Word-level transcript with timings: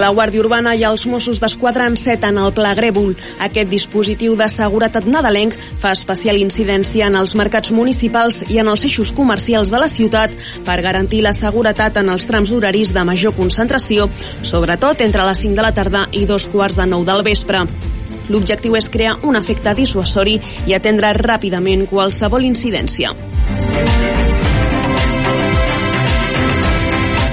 La 0.00 0.08
Guàrdia 0.08 0.40
Urbana 0.40 0.72
i 0.72 0.86
els 0.88 1.02
Mossos 1.04 1.36
d'Esquadra 1.42 1.84
enceten 1.90 2.38
el 2.40 2.54
Pla 2.56 2.70
Grèvol. 2.78 3.10
Aquest 3.44 3.68
dispositiu 3.68 4.32
de 4.40 4.46
seguretat 4.48 5.04
nadalenc 5.04 5.56
fa 5.82 5.92
especial 5.92 6.38
incidència 6.40 7.10
en 7.10 7.18
els 7.20 7.34
mercats 7.36 7.74
municipals 7.76 8.40
i 8.48 8.56
en 8.62 8.70
els 8.72 8.86
eixos 8.88 9.12
comercials 9.12 9.74
de 9.74 9.82
la 9.82 9.90
ciutat 9.92 10.32
per 10.64 10.78
garantir 10.80 11.20
la 11.26 11.34
seguretat 11.36 12.00
en 12.00 12.08
els 12.14 12.24
trams 12.30 12.54
horaris 12.56 12.94
de 12.96 13.04
major 13.04 13.36
concentració, 13.36 14.08
sobretot 14.40 15.04
entre 15.04 15.28
les 15.28 15.44
5 15.44 15.60
de 15.60 15.66
la 15.66 15.74
tarda 15.76 16.06
i 16.10 16.24
dos 16.24 16.48
quarts 16.48 16.80
de 16.80 16.88
9 16.88 17.08
del 17.12 17.26
vespre. 17.28 17.66
L'objectiu 18.32 18.78
és 18.80 18.88
crear 18.88 19.18
un 19.28 19.36
efecte 19.36 19.76
dissuasori 19.76 20.38
i 20.66 20.72
atendre 20.78 21.12
ràpidament 21.20 21.84
qualsevol 21.92 22.48
incidència. 22.48 23.12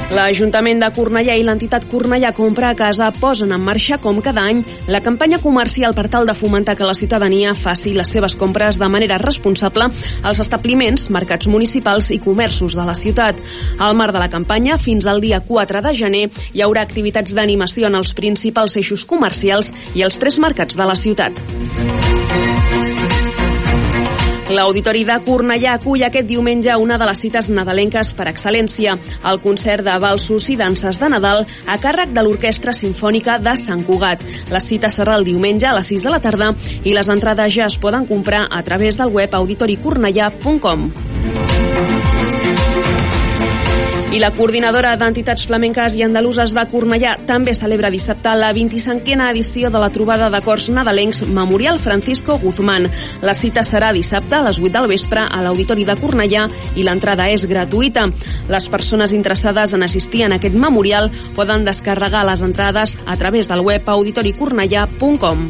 L'Ajuntament 0.09 0.79
de 0.81 0.87
Cornellà 0.89 1.35
i 1.37 1.43
l'entitat 1.45 1.83
Cornellà 1.85 2.31
Compra 2.33 2.71
a 2.71 2.77
Casa 2.77 3.11
posen 3.13 3.51
en 3.53 3.61
marxa, 3.61 3.99
com 4.01 4.17
cada 4.25 4.41
any, 4.49 4.63
la 4.89 5.03
campanya 5.05 5.37
comercial 5.43 5.93
per 5.93 6.07
tal 6.09 6.25
de 6.25 6.33
fomentar 6.33 6.73
que 6.79 6.87
la 6.87 6.95
ciutadania 6.97 7.53
faci 7.53 7.93
les 7.93 8.09
seves 8.09 8.33
compres 8.39 8.81
de 8.81 8.89
manera 8.89 9.19
responsable 9.21 9.85
als 10.23 10.41
establiments, 10.41 11.11
mercats 11.13 11.45
municipals 11.47 12.09
i 12.09 12.17
comerços 12.17 12.73
de 12.73 12.89
la 12.89 12.97
ciutat. 12.97 13.37
Al 13.77 13.93
marc 13.93 14.17
de 14.17 14.25
la 14.25 14.33
campanya, 14.33 14.81
fins 14.81 15.05
al 15.05 15.21
dia 15.21 15.43
4 15.45 15.85
de 15.85 15.95
gener, 16.01 16.25
hi 16.53 16.65
haurà 16.65 16.81
activitats 16.81 17.37
d'animació 17.37 17.93
en 17.93 18.01
els 18.01 18.17
principals 18.17 18.81
eixos 18.81 19.05
comercials 19.05 19.75
i 19.93 20.01
els 20.01 20.17
tres 20.17 20.41
mercats 20.41 20.73
de 20.79 20.89
la 20.89 20.97
ciutat. 20.97 22.48
L'Auditori 24.49 25.03
de 25.05 25.13
Cornellà 25.21 25.75
acull 25.77 26.01
aquest 26.07 26.25
diumenge 26.25 26.73
una 26.81 26.97
de 26.97 27.05
les 27.05 27.19
cites 27.21 27.51
nadalenques 27.53 28.09
per 28.17 28.25
excel·lència, 28.31 28.95
el 29.29 29.41
concert 29.43 29.85
de 29.85 29.93
balsos 30.01 30.49
i 30.49 30.57
danses 30.57 30.97
de 30.97 31.09
Nadal 31.13 31.45
a 31.69 31.77
càrrec 31.77 32.15
de 32.15 32.23
l'Orquestra 32.25 32.73
Simfònica 32.73 33.37
de 33.45 33.53
Sant 33.61 33.85
Cugat. 33.85 34.25
La 34.49 34.63
cita 34.63 34.89
serà 34.89 35.19
el 35.21 35.27
diumenge 35.29 35.69
a 35.69 35.75
les 35.77 35.93
6 35.93 36.07
de 36.09 36.15
la 36.15 36.21
tarda 36.25 36.51
i 36.81 36.97
les 36.97 37.13
entrades 37.13 37.53
ja 37.53 37.69
es 37.69 37.77
poden 37.77 38.09
comprar 38.09 38.47
a 38.49 38.63
través 38.65 38.97
del 38.97 39.13
web 39.13 39.37
auditoricornellà.com. 39.37 40.89
I 44.09 44.17
la 44.17 44.31
coordinadora 44.33 44.95
d'entitats 44.97 45.43
flamenques 45.45 45.93
i 45.93 46.01
andaluses 46.01 46.55
de 46.57 46.63
Cornellà 46.71 47.11
també 47.29 47.53
celebra 47.53 47.91
dissabte 47.93 48.31
la 48.33 48.49
25a 48.57 49.27
edició 49.29 49.69
de 49.69 49.81
la 49.83 49.91
trobada 49.93 50.31
d'acords 50.33 50.71
nadalencs 50.73 51.21
Memorial 51.29 51.77
Francisco 51.77 52.39
Guzmán. 52.41 52.87
La 53.21 53.35
cita 53.37 53.61
serà 53.61 53.91
dissabte 53.93 54.39
a 54.39 54.41
les 54.47 54.57
8 54.57 54.73
del 54.73 54.89
vespre 54.89 55.21
a 55.21 55.43
l'Auditori 55.45 55.85
de 55.85 55.93
Cornellà 56.01 56.47
i 56.75 56.87
l'entrada 56.87 57.29
és 57.29 57.45
gratuïta. 57.45 58.07
Les 58.49 58.69
persones 58.73 59.13
interessades 59.13 59.77
en 59.77 59.85
assistir 59.85 60.25
en 60.25 60.33
aquest 60.39 60.57
memorial 60.57 61.13
poden 61.37 61.69
descarregar 61.69 62.25
les 62.25 62.41
entrades 62.41 62.97
a 63.05 63.15
través 63.15 63.47
del 63.47 63.61
web 63.61 63.85
auditoricornellà.com. 63.85 65.49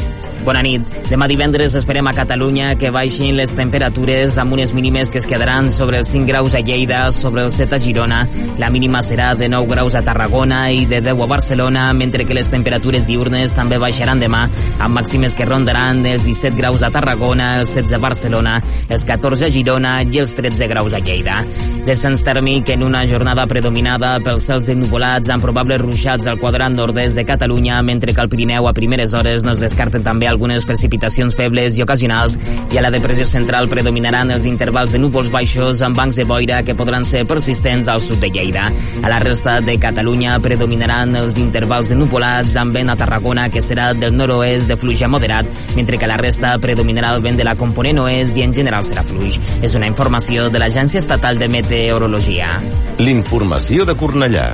Bona 0.41 0.63
nit. 0.65 0.81
Demà 1.11 1.27
divendres 1.29 1.75
esperem 1.77 2.07
a 2.09 2.13
Catalunya 2.17 2.71
que 2.79 2.89
baixin 2.89 3.35
les 3.37 3.51
temperatures 3.53 4.37
amb 4.41 4.55
unes 4.55 4.71
mínimes 4.73 5.11
que 5.13 5.19
es 5.19 5.27
quedaran 5.29 5.69
sobre 5.69 5.99
els 6.01 6.09
5 6.09 6.25
graus 6.25 6.55
a 6.57 6.61
Lleida, 6.65 7.03
sobre 7.13 7.43
els 7.45 7.59
7 7.59 7.75
a 7.77 7.79
Girona. 7.83 8.21
La 8.57 8.71
mínima 8.73 9.03
serà 9.05 9.35
de 9.37 9.49
9 9.51 9.69
graus 9.69 9.93
a 9.95 10.01
Tarragona 10.01 10.63
i 10.73 10.87
de 10.89 11.01
10 11.05 11.21
a 11.21 11.27
Barcelona, 11.29 11.83
mentre 11.93 12.25
que 12.25 12.33
les 12.33 12.49
temperatures 12.49 13.05
diurnes 13.05 13.53
també 13.53 13.77
baixaran 13.77 14.17
demà, 14.23 14.47
amb 14.79 14.97
màximes 14.97 15.35
que 15.37 15.45
rondaran 15.45 16.01
els 16.09 16.25
17 16.25 16.57
graus 16.57 16.81
a 16.81 16.89
Tarragona, 16.89 17.51
els 17.59 17.75
16 17.75 17.99
a 17.99 18.01
Barcelona, 18.01 18.55
els 18.89 19.05
14 19.05 19.45
a 19.45 19.51
Girona 19.53 19.93
i 20.09 20.23
els 20.23 20.33
13 20.39 20.71
graus 20.73 20.97
a 20.97 21.03
Lleida. 21.05 21.43
Descens 21.85 22.25
tèrmic 22.25 22.73
en 22.73 22.87
una 22.87 23.05
jornada 23.05 23.45
predominada 23.51 24.15
pels 24.25 24.49
cels 24.49 24.71
ennuvolats 24.73 25.29
amb 25.29 25.45
probables 25.45 25.83
ruixats 25.85 26.25
al 26.31 26.41
quadrant 26.41 26.79
nord-est 26.81 27.19
de 27.19 27.27
Catalunya, 27.29 27.81
mentre 27.85 28.15
que 28.15 28.25
al 28.25 28.31
Pirineu 28.31 28.65
a 28.67 28.73
primeres 28.73 29.13
hores 29.13 29.45
no 29.45 29.53
es 29.53 29.61
descarten 29.61 30.01
també 30.01 30.30
algunes 30.31 30.65
precipitacions 30.65 31.35
febles 31.37 31.77
i 31.77 31.83
ocasionals 31.85 32.37
i 32.71 32.79
a 32.79 32.85
la 32.85 32.91
depressió 32.93 33.27
central 33.29 33.69
predominaran 33.69 34.31
els 34.33 34.47
intervals 34.49 34.95
de 34.95 35.01
núvols 35.03 35.31
baixos 35.33 35.83
amb 35.85 35.99
bancs 35.99 36.17
de 36.17 36.25
boira 36.29 36.61
que 36.65 36.75
podran 36.77 37.05
ser 37.07 37.25
persistents 37.27 37.91
al 37.91 38.01
sud 38.01 38.21
de 38.23 38.31
Lleida. 38.31 38.69
A 39.03 39.11
la 39.11 39.19
resta 39.19 39.59
de 39.61 39.77
Catalunya 39.81 40.39
predominaran 40.41 41.15
els 41.19 41.37
intervals 41.41 41.91
de 41.91 41.99
nupolats 41.99 42.55
amb 42.57 42.75
vent 42.75 42.89
a 42.89 42.97
Tarragona 42.97 43.49
que 43.51 43.63
serà 43.63 43.91
del 43.93 44.15
nord-oest 44.17 44.71
de 44.71 44.79
fluix 44.79 45.03
moderat, 45.11 45.47
mentre 45.75 45.97
que 45.97 46.05
a 46.05 46.11
la 46.11 46.19
resta 46.21 46.57
predominarà 46.61 47.13
el 47.15 47.23
vent 47.23 47.39
de 47.39 47.47
la 47.47 47.55
component 47.59 47.99
oest 48.05 48.37
i 48.37 48.45
en 48.45 48.53
general 48.53 48.85
serà 48.87 49.03
fluix. 49.07 49.39
És 49.61 49.75
una 49.75 49.89
informació 49.89 50.49
de 50.49 50.61
l'Agència 50.61 51.01
Estatal 51.01 51.39
de 51.41 51.49
Meteorologia. 51.49 52.59
L'informació 53.01 53.85
de 53.85 53.97
Cornellà. 53.97 54.47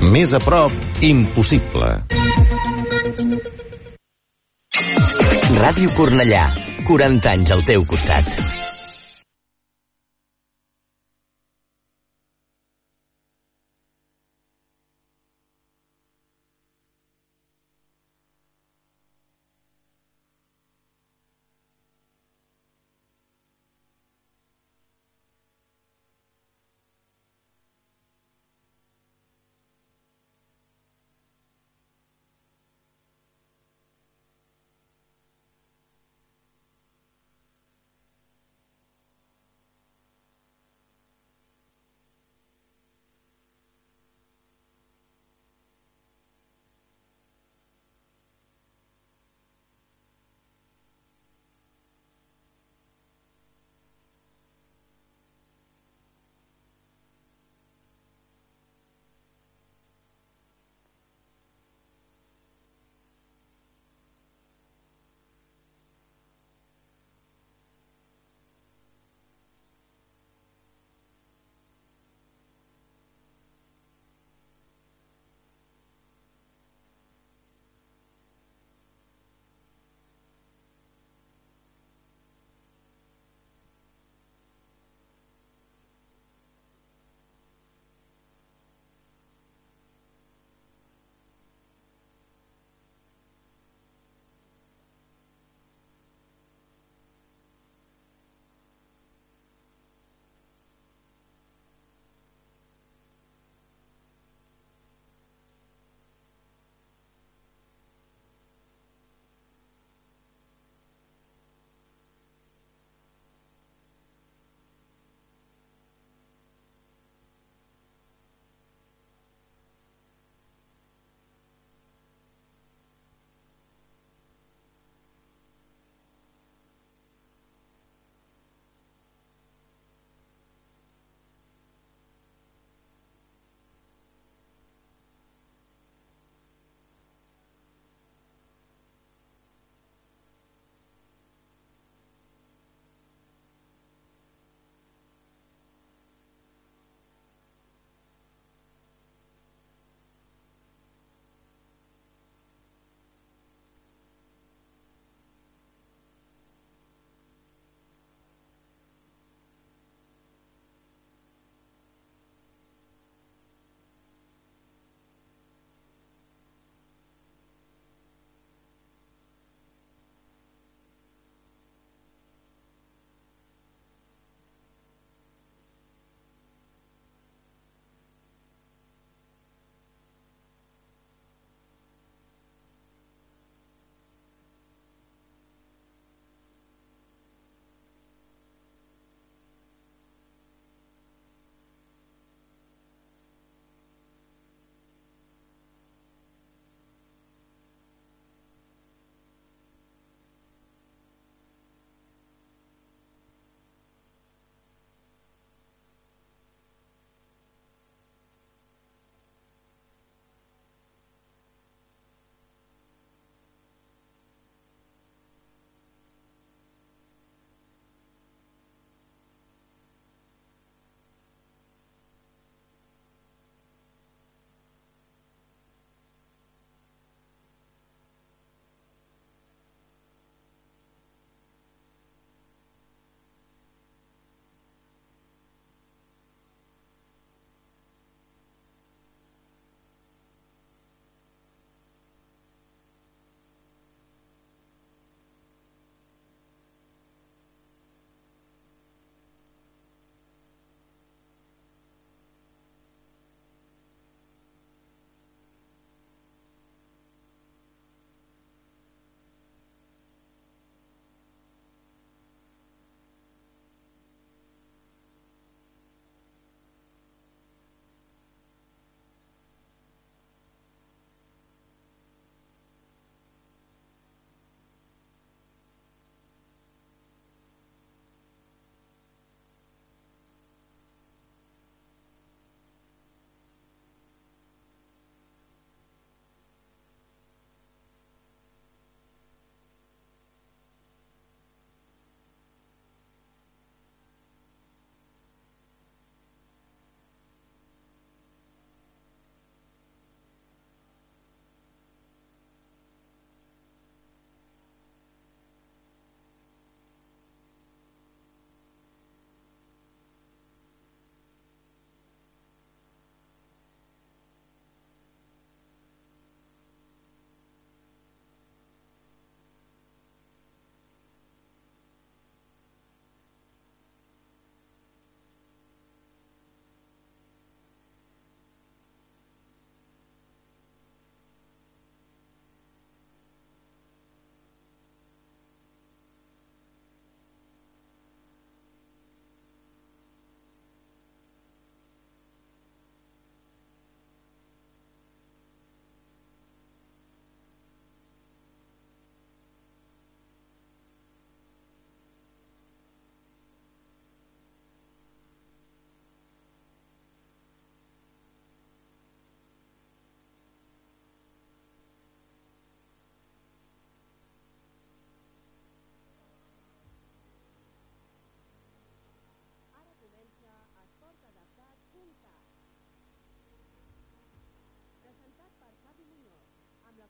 Més 0.00 0.32
a 0.32 0.40
prop, 0.40 0.72
impossible. 1.04 2.29
Ràdio 5.60 5.90
Cornellà. 5.92 6.46
40 6.88 7.34
anys 7.34 7.52
al 7.52 7.66
teu 7.68 7.84
costat. 7.92 8.59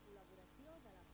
col·laboració 0.06 0.76
de 0.86 0.94
la 0.98 1.09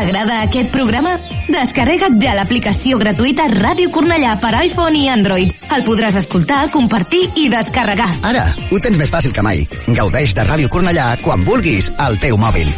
T'agrada 0.00 0.38
aquest 0.46 0.70
programa? 0.72 1.10
Descarrega't 1.52 2.14
ja 2.22 2.30
l'aplicació 2.32 2.96
gratuïta 2.96 3.44
Ràdio 3.52 3.90
Cornellà 3.92 4.30
per 4.40 4.54
iPhone 4.62 4.96
i 4.96 5.10
Android. 5.12 5.50
El 5.76 5.82
podràs 5.84 6.16
escoltar, 6.16 6.70
compartir 6.72 7.20
i 7.36 7.50
descarregar. 7.52 8.06
Ara, 8.24 8.46
ho 8.72 8.78
tens 8.80 8.96
més 8.96 9.12
fàcil 9.12 9.34
que 9.36 9.44
mai. 9.44 9.60
Gaudeix 9.92 10.32
de 10.38 10.46
Ràdio 10.48 10.70
Cornellà 10.72 11.10
quan 11.20 11.44
vulguis 11.44 11.90
al 12.00 12.16
teu 12.22 12.40
mòbil. 12.40 12.72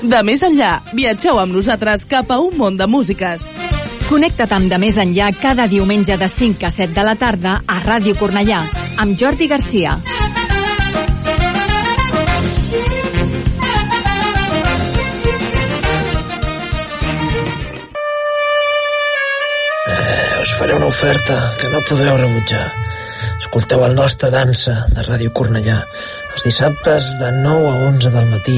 De 0.00 0.24
més 0.24 0.48
enllà, 0.48 0.78
viatgeu 0.96 1.44
amb 1.44 1.60
nosaltres 1.60 2.08
cap 2.08 2.32
a 2.32 2.40
un 2.40 2.56
món 2.56 2.80
de 2.80 2.88
músiques. 2.88 3.50
Connecta't 4.08 4.56
amb 4.56 4.72
De 4.72 4.80
Més 4.80 4.96
Enllà 4.96 5.28
cada 5.44 5.68
diumenge 5.68 6.16
de 6.16 6.32
5 6.32 6.64
a 6.64 6.72
7 6.72 6.96
de 6.96 7.04
la 7.04 7.18
tarda 7.20 7.58
a 7.68 7.80
Ràdio 7.84 8.16
Cornellà 8.16 8.64
amb 8.96 9.12
Jordi 9.20 9.52
Garcia. 9.52 9.98
Faré 20.64 20.76
una 20.76 20.86
oferta 20.86 21.52
que 21.60 21.68
no 21.68 21.80
podeu 21.84 22.14
rebutjar. 22.16 22.72
Escolteu 23.36 23.82
el 23.84 23.92
nostre 23.98 24.30
dansa 24.32 24.86
de 24.96 25.02
Ràdio 25.04 25.32
Cornellà 25.36 25.82
els 26.32 26.44
dissabtes 26.46 27.08
de 27.20 27.28
9 27.42 27.66
a 27.68 27.74
11 27.90 28.12
del 28.14 28.30
matí 28.30 28.54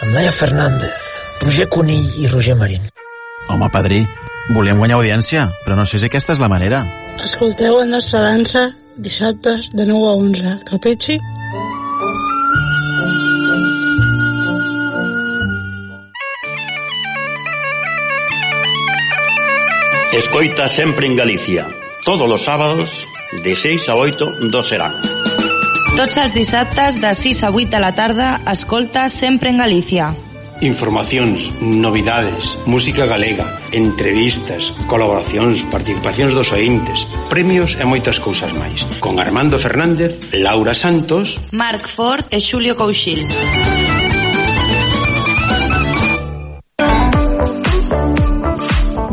amb 0.00 0.14
Laia 0.14 0.32
Fernández, 0.32 1.02
Roger 1.42 1.68
Conill 1.68 2.08
i 2.24 2.30
Roger 2.32 2.56
Marín. 2.56 2.88
Home, 3.52 3.68
padrí, 3.68 4.00
volíem 4.56 4.80
guanyar 4.80 4.96
audiència, 5.02 5.44
però 5.66 5.76
no 5.76 5.84
sé 5.84 6.00
si 6.00 6.08
aquesta 6.08 6.32
és 6.32 6.40
la 6.40 6.48
manera. 6.48 6.86
Escolteu 7.20 7.82
el 7.82 7.92
nostre 7.92 8.24
dansa 8.24 8.70
dissabtes 8.96 9.74
de 9.76 9.90
9 9.92 10.08
a 10.08 10.16
11. 10.24 10.56
Capitxi? 10.72 11.20
Escoita 20.12 20.68
sempre 20.68 21.06
en 21.06 21.16
Galicia, 21.16 21.66
todos 22.04 22.30
os 22.30 22.44
sábados 22.44 23.08
de 23.42 23.56
6 23.56 23.88
a 23.88 23.96
8 23.96 24.52
do 24.52 24.60
serán. 24.60 24.92
Tots 25.96 26.20
els 26.20 26.36
dissabtes 26.36 27.00
de 27.00 27.14
6 27.16 27.48
a 27.48 27.50
8 27.50 27.72
de 27.72 27.80
la 27.80 27.96
tarda, 27.96 28.36
escolta 28.44 29.08
sempre 29.08 29.48
en 29.48 29.64
Galícia. 29.64 30.12
Informacións, 30.60 31.48
novidades, 31.64 32.60
música 32.68 33.08
galega, 33.08 33.48
entrevistas, 33.72 34.76
colaboracións, 34.84 35.64
participacións 35.72 36.36
dos 36.36 36.52
ointes, 36.52 37.08
premios 37.32 37.80
e 37.80 37.88
moitas 37.88 38.20
cousas 38.20 38.52
máis. 38.52 38.84
Con 39.00 39.16
Armando 39.16 39.56
Fernández, 39.56 40.28
Laura 40.36 40.76
Santos, 40.76 41.40
Marc 41.56 41.88
Ford 41.88 42.28
e 42.28 42.36
Xulio 42.36 42.76
Couchil. 42.76 43.24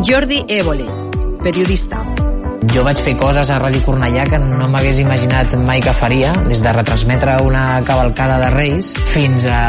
Jordi 0.10 0.44
Évole, 0.48 0.86
periodista. 1.44 2.00
Jo 2.74 2.82
vaig 2.82 2.98
fer 3.06 3.12
coses 3.13 3.51
a 3.54 3.60
Ràdio 3.62 3.84
Cornellà 3.86 4.24
que 4.25 4.39
no 4.42 4.66
m'hagués 4.74 4.98
imaginat 5.04 5.54
mai 5.68 5.84
que 5.86 5.94
faria, 5.94 6.32
des 6.48 6.63
de 6.66 6.72
retransmetre 6.74 7.36
una 7.46 7.84
cavalcada 7.86 8.39
de 8.42 8.48
Reis 8.56 8.89
fins 9.12 9.46
a 9.46 9.60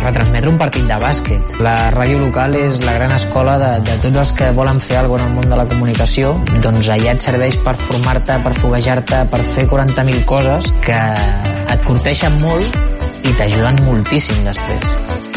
retransmetre 0.00 0.50
un 0.50 0.58
partit 0.58 0.82
de 0.88 0.98
bàsquet. 0.98 1.54
La 1.62 1.76
ràdio 1.94 2.18
local 2.24 2.58
és 2.58 2.80
la 2.82 2.96
gran 2.98 3.14
escola 3.14 3.54
de, 3.62 3.70
de 3.86 3.94
tots 4.02 4.20
els 4.24 4.34
que 4.40 4.50
volen 4.58 4.82
fer 4.82 4.98
alguna 4.98 5.28
cosa 5.28 5.30
en 5.30 5.36
el 5.36 5.38
món 5.38 5.54
de 5.54 5.60
la 5.62 5.68
comunicació, 5.70 6.34
doncs 6.58 6.90
allà 6.96 7.14
et 7.14 7.28
serveix 7.28 7.60
per 7.62 7.76
formar-te, 7.84 8.40
per 8.48 8.54
foguejar-te, 8.58 9.22
per 9.30 9.42
fer 9.54 9.68
40.000 9.70 10.26
coses 10.34 10.72
que 10.82 10.98
et 10.98 11.86
curteixen 11.86 12.42
molt 12.42 12.82
i 13.22 13.38
t'ajuden 13.38 13.78
moltíssim 13.86 14.42
després. 14.42 14.90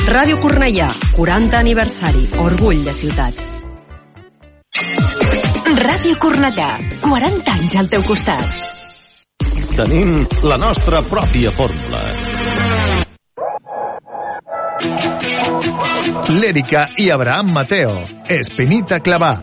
Ràdio 0.09 0.41
Cornellà, 0.41 0.89
40 1.13 1.61
aniversari, 1.61 2.29
orgull 2.41 2.81
de 2.89 2.99
ciutat. 3.05 3.50
Ràdio 5.71 6.17
Cornellà, 6.19 6.67
40 6.99 7.51
anys 7.53 7.75
al 7.79 7.87
teu 7.87 8.01
costat. 8.03 8.57
Tenim 9.71 10.25
la 10.43 10.57
nostra 10.59 10.99
pròpia 11.07 11.53
fórmula. 11.55 12.01
Lérica 16.27 16.89
y 16.97 17.09
Abraham 17.09 17.53
Mateo, 17.53 18.05
Espinita 18.27 18.99
Clavá. 18.99 19.41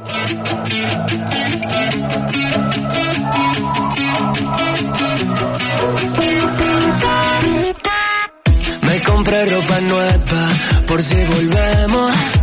Me 8.82 9.02
compré 9.02 9.44
ropa 9.46 9.80
nueva 9.80 10.48
por 10.86 11.02
si 11.02 11.24
volvemos. 11.24 12.37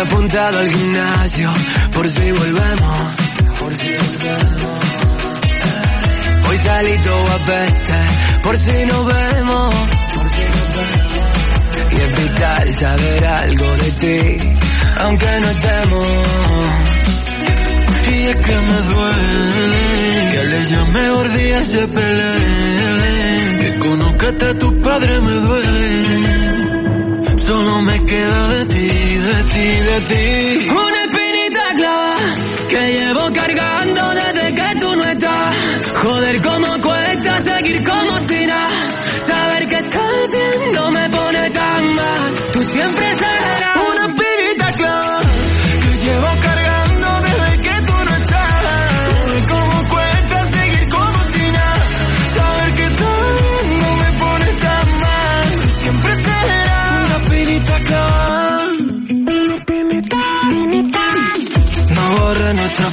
Apuntado 0.00 0.58
al 0.58 0.72
gimnasio 0.72 1.52
por 1.92 2.08
si 2.08 2.32
volvemos. 2.32 3.00
Hoy 6.48 6.58
salí 6.58 7.00
todo 7.02 7.22
guapete 7.22 8.00
por 8.42 8.56
si 8.56 8.84
nos 8.86 9.06
vemos. 9.06 9.74
Y 11.92 11.96
es 11.96 12.24
vital 12.24 12.74
saber 12.74 13.26
algo 13.26 13.76
de 13.76 13.92
ti, 13.92 14.58
aunque 14.98 15.40
no 15.40 15.50
estemos. 15.50 16.06
Y 18.12 18.26
es 18.26 18.36
que 18.36 18.54
me 18.54 18.78
duele 18.90 20.30
que 20.32 20.38
al 20.40 20.54
ella 20.54 20.84
mejor 20.84 21.32
día 21.32 21.64
se 21.64 21.86
peleen. 21.88 23.58
Que 23.60 23.78
conozcate 23.78 24.46
a 24.46 24.58
tu 24.58 24.82
padre 24.82 25.20
me 25.20 25.30
duele. 25.32 26.69
Solo 27.50 27.82
me 27.82 27.98
queda 28.04 28.48
de 28.48 28.64
ti, 28.66 28.86
de 28.86 29.42
ti, 29.52 29.68
de 29.88 30.00
ti. 30.02 30.68
Una 30.70 31.02
espinita 31.04 31.62
clava 31.74 32.16
que 32.68 32.92
llevo 32.92 33.32
cargando 33.32 34.14
desde 34.14 34.54
que 34.54 34.78
tú 34.78 34.94
no 34.94 35.04
estás. 35.04 35.56
Joder, 36.00 36.42
cómo 36.42 36.80
cuesta 36.80 37.42
seguir 37.42 37.84
como 37.84 38.09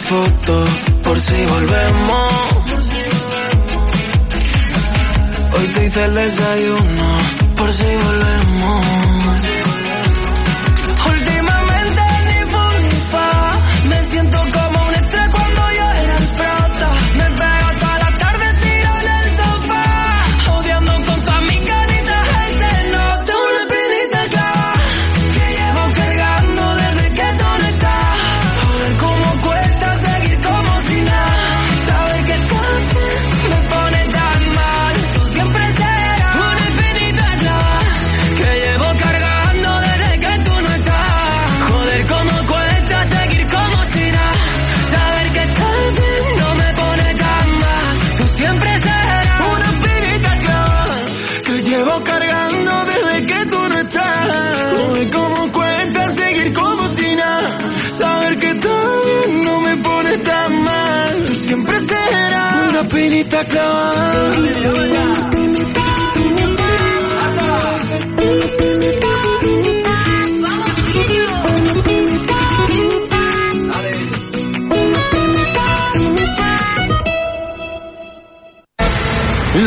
foto 0.08 0.66
por 1.04 1.20
si 1.20 1.46
volvemos. 1.46 2.34
Hoy 5.54 5.68
te 5.68 5.86
hice 5.86 6.04
el 6.06 6.14
desayuno 6.14 7.18
por 7.56 7.70
si 7.70 7.96
volvemos. 7.96 9.17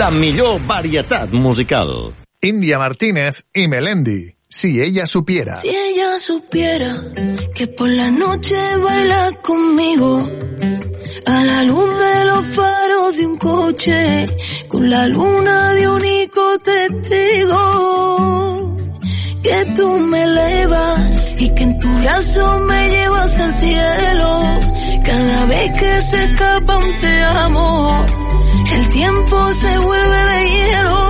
La 0.00 0.10
millor 0.10 0.64
varietat 0.66 1.30
musical. 1.32 2.14
India 2.40 2.78
Martínez 2.78 3.44
y 3.52 3.68
Melendi, 3.68 4.34
si 4.48 4.80
ella 4.80 5.06
supiera. 5.06 5.56
Si 5.56 5.68
ella 5.68 6.16
supiera 6.18 6.96
que 7.54 7.66
por 7.66 7.90
la 7.90 8.10
noche 8.10 8.56
baila 8.82 9.32
conmigo 9.42 10.26
a 11.26 11.44
la 11.44 11.62
luz 11.64 11.98
de 11.98 12.24
los 12.24 12.46
faros 12.48 13.16
de 13.16 13.26
un 13.26 13.38
coche 13.38 14.26
con 14.68 14.88
la 14.90 15.06
luna 15.06 15.74
de 15.74 15.88
único 15.88 16.58
testigo. 16.60 17.60
Que 19.42 19.64
tú 19.76 19.88
me 20.10 20.22
elevas 20.22 21.32
y 21.38 21.48
que 21.54 21.62
en 21.62 21.78
tu 21.78 21.88
brazo 22.00 22.58
me 22.60 22.90
llevas 22.90 23.38
al 23.38 23.54
cielo. 23.54 24.40
Cada 25.04 25.46
vez 25.46 25.78
que 25.78 26.00
se 26.02 26.24
escapa 26.24 26.76
un 26.76 26.98
te 26.98 27.24
amo 27.24 28.06
el 28.72 28.88
tiempo 28.90 29.52
se 29.52 29.78
vuelve 29.78 30.22
de 30.32 30.50
hielo. 30.50 31.00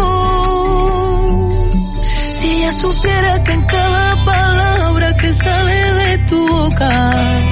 Si 2.33 2.47
ella 2.49 2.75
supiera 2.75 3.43
que 3.45 3.53
en 3.53 3.67
cada 3.67 4.25
palabra 4.25 5.17
que 5.17 5.33
sale 5.35 5.95
de 5.95 6.19
tu 6.29 6.49
boca, 6.49 7.50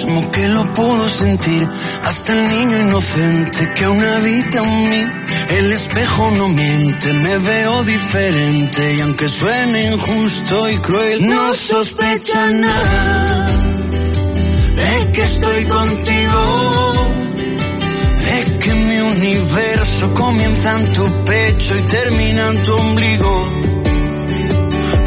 seísmo 0.00 0.30
que 0.30 0.48
lo 0.48 0.74
puedo 0.74 1.10
sentir. 1.10 1.68
Hasta 2.02 2.32
el 2.32 2.48
niño 2.48 2.88
inocente 2.88 3.72
que 3.74 3.84
aún 3.84 4.04
habita 4.04 4.62
en 4.62 4.90
mí. 4.90 5.06
El 5.50 5.72
espejo 5.72 6.30
no 6.32 6.48
miente, 6.48 7.12
me 7.12 7.38
veo 7.38 7.84
diferente. 7.84 8.94
Y 8.94 9.00
aunque 9.00 9.28
suene 9.28 9.92
injusto 9.92 10.70
y 10.70 10.76
cruel, 10.78 11.26
no 11.28 11.54
sospecha 11.54 12.50
nada 12.50 13.50
de 14.76 15.12
que 15.12 15.22
estoy 15.22 15.64
contigo. 15.64 16.92
De 18.24 18.58
que 18.58 18.72
mi 18.72 19.00
universo 19.00 20.14
comienza 20.14 20.78
en 20.78 20.92
tu 20.92 21.24
pecho 21.24 21.76
y 21.76 21.82
termina 21.82 22.46
en 22.48 22.62
tu 22.62 22.72
ombligo. 22.74 23.48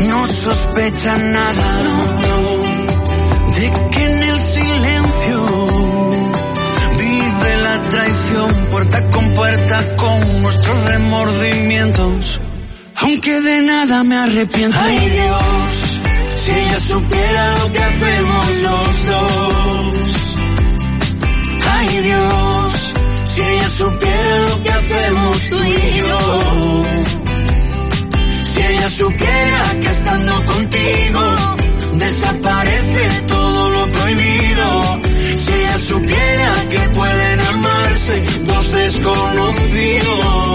No 0.07 0.27
sospecha 0.27 1.17
nada, 1.17 1.79
no, 1.81 2.27
no, 2.27 3.53
de 3.55 3.71
que 3.91 4.02
puerta 8.69 9.01
con 9.11 9.33
puerta 9.33 9.95
con 9.97 10.41
nuestros 10.41 10.83
remordimientos. 10.85 12.41
Aunque 12.95 13.41
de 13.41 13.61
nada 13.61 14.03
me 14.03 14.15
arrepiento. 14.15 14.77
Ay 14.81 15.09
Dios, 15.09 16.01
si 16.35 16.51
ella 16.51 16.79
supiera 16.79 17.57
lo 17.57 17.71
que 17.71 17.83
hacemos 17.83 18.61
los 18.61 19.05
dos. 19.05 20.35
Ay 21.71 21.97
Dios, 21.97 22.93
si 23.25 23.41
ella 23.41 23.69
supiera 23.69 24.39
lo 24.49 24.61
que 24.61 24.69
hacemos 24.69 25.45
tú 25.47 25.63
y 25.63 25.97
yo. 25.97 26.83
Si 28.43 28.59
ella 28.61 28.89
supiera 28.89 29.79
que 29.81 29.87
estando 29.87 30.45
contigo 30.45 31.55
desaparece 31.93 33.21
todo 33.27 33.69
lo 33.69 33.91
prohibido. 33.91 35.02
Si 35.35 35.51
ella 35.51 35.77
supiera 35.79 36.55
que 36.69 36.79
pueden 36.89 37.39
amarse 37.41 38.21
dos 38.45 38.71
desconocidos. 38.71 40.52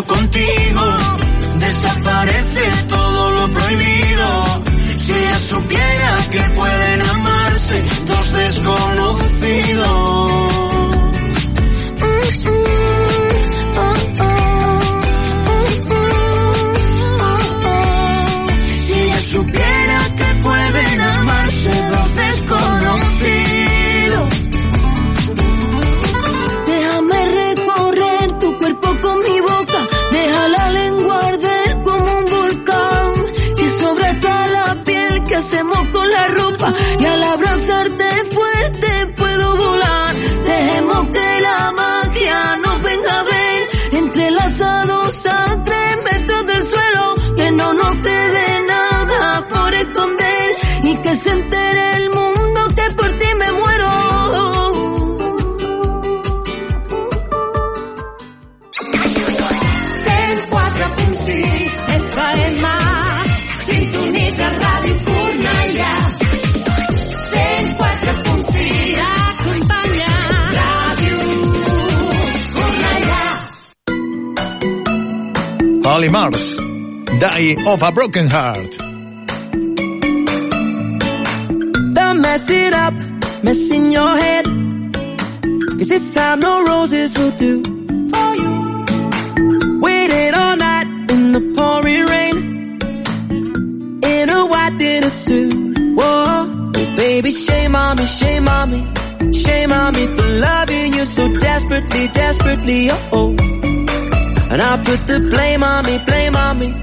Contigo 0.00 0.96
desaparece 1.56 2.86
todo 2.88 3.30
lo 3.30 3.48
prohibido. 3.52 4.62
Si 4.96 5.12
ella 5.12 5.38
supiera 5.38 6.16
que 6.30 6.40
pueden 6.54 7.02
amarse 7.02 7.84
dos 8.06 8.32
desconocidos. 8.32 10.41
Holly 75.92 76.08
Mars, 76.08 76.56
Die 76.56 77.56
of 77.66 77.82
a 77.82 77.92
Broken 77.92 78.30
Heart. 78.30 78.78
Don't 81.92 82.20
mess 82.22 82.48
it 82.48 82.72
up, 82.72 82.94
mess 83.44 83.70
in 83.70 83.92
your 83.92 84.16
head. 84.16 84.46
Cause 84.46 85.88
this 85.90 86.14
time 86.14 86.40
no 86.40 86.64
roses 86.64 87.12
will 87.18 87.32
do 87.32 87.62
for 88.10 88.34
you. 88.42 88.56
Waited 89.82 90.32
all 90.32 90.56
night 90.56 90.86
in 91.10 91.32
the 91.32 91.42
pouring 91.54 92.06
rain. 92.14 92.36
In 94.02 94.30
a 94.30 94.46
white 94.46 94.78
dinner 94.78 95.10
suit. 95.10 95.76
Whoa, 95.94 96.70
baby, 96.96 97.32
shame 97.32 97.76
on 97.76 97.98
me, 97.98 98.06
shame 98.06 98.48
on 98.48 98.70
me. 98.70 98.80
Shame 99.38 99.70
on 99.70 99.92
me 99.92 100.06
for 100.06 100.28
loving 100.40 100.94
you 100.94 101.04
so 101.04 101.28
desperately, 101.38 102.08
desperately, 102.08 102.90
oh. 102.90 103.10
oh. 103.12 103.51
And 104.52 104.60
I 104.60 104.76
put 104.84 105.06
the 105.06 105.18
blame 105.30 105.62
on 105.62 105.86
me, 105.86 105.98
blame 106.04 106.36
on 106.36 106.58
me. 106.58 106.74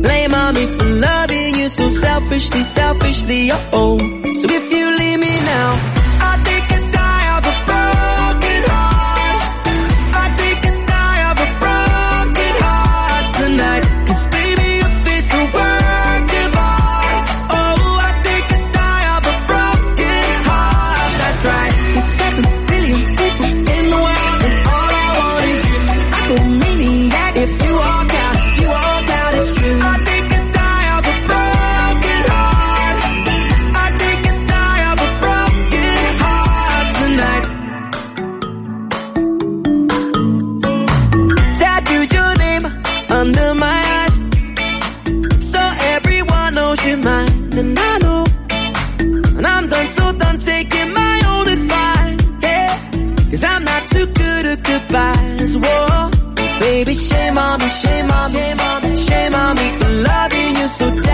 Blame 0.00 0.32
on 0.32 0.54
me 0.54 0.64
for 0.64 0.84
loving 0.84 1.56
you 1.56 1.68
so 1.70 1.90
selfishly, 1.90 2.60
selfishly, 2.60 3.48
oh. 3.50 3.98
So 3.98 4.46
if 4.48 4.72
you 4.72 4.98
leave 4.98 5.18
me 5.18 5.40
now, 5.40 5.95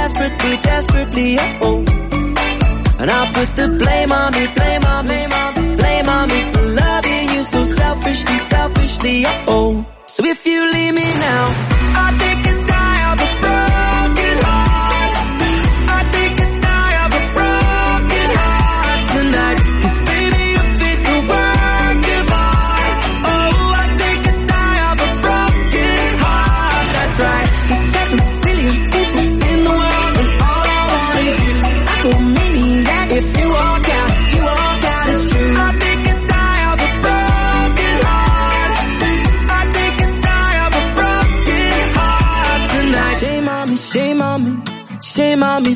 desperately, 0.02 0.56
desperately, 0.56 1.36
oh. 1.38 1.58
oh. 1.62 1.78
And 3.00 3.10
I 3.10 3.32
put 3.32 3.48
the 3.56 3.66
blame 3.82 4.12
on 4.12 4.32
me, 4.32 4.46
blame 4.58 4.84
on 4.84 5.04
me, 5.06 5.76
blame 5.76 6.08
on 6.08 6.28
me 6.28 6.40
for 6.52 6.62
loving 6.82 7.24
you 7.34 7.44
so 7.44 7.64
selfishly, 7.66 8.38
selfishly, 8.54 9.24
oh. 9.26 9.44
oh. 9.48 9.86
So 10.06 10.24
if 10.24 10.44
you 10.46 10.72
leave 10.72 10.94
me 10.94 11.08
now, 11.28 11.71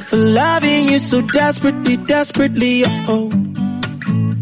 for 0.07 0.17
loving 0.17 0.89
you 0.89 1.01
so 1.01 1.21
desperately, 1.23 1.97
desperately, 1.97 2.85
oh. 2.87 3.31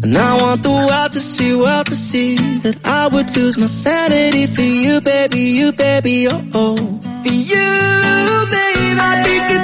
And 0.05 0.15
I 0.17 0.41
want 0.41 0.61
the 0.61 0.69
world 0.69 1.11
to 1.13 1.19
see, 1.19 1.55
world 1.55 1.87
to 1.87 1.95
see 1.95 2.35
that 2.35 2.77
I 2.85 3.07
would 3.07 3.35
lose 3.35 3.57
my 3.57 3.65
sanity 3.65 4.45
for 4.47 4.61
you, 4.61 5.01
baby, 5.01 5.39
you, 5.39 5.71
baby, 5.73 6.27
oh, 6.27 6.47
oh. 6.53 6.75
For 6.77 7.31
you, 7.31 8.45
baby. 8.51 8.99
I 9.07 9.23
think 9.23 9.54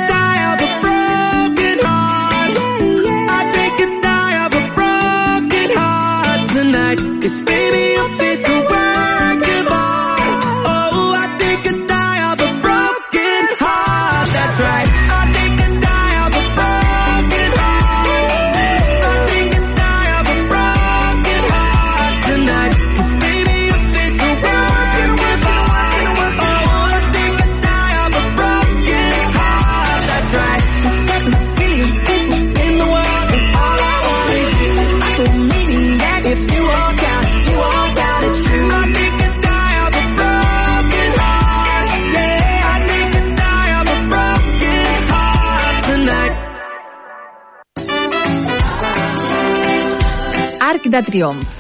de 50.92 51.02
triomf. 51.08 51.60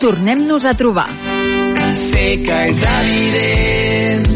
Tornem-nos 0.00 0.64
a 0.64 0.74
trobar. 0.74 1.08
Sé 1.94 2.28
que 2.44 2.60
és 2.70 2.84
evident, 2.92 4.30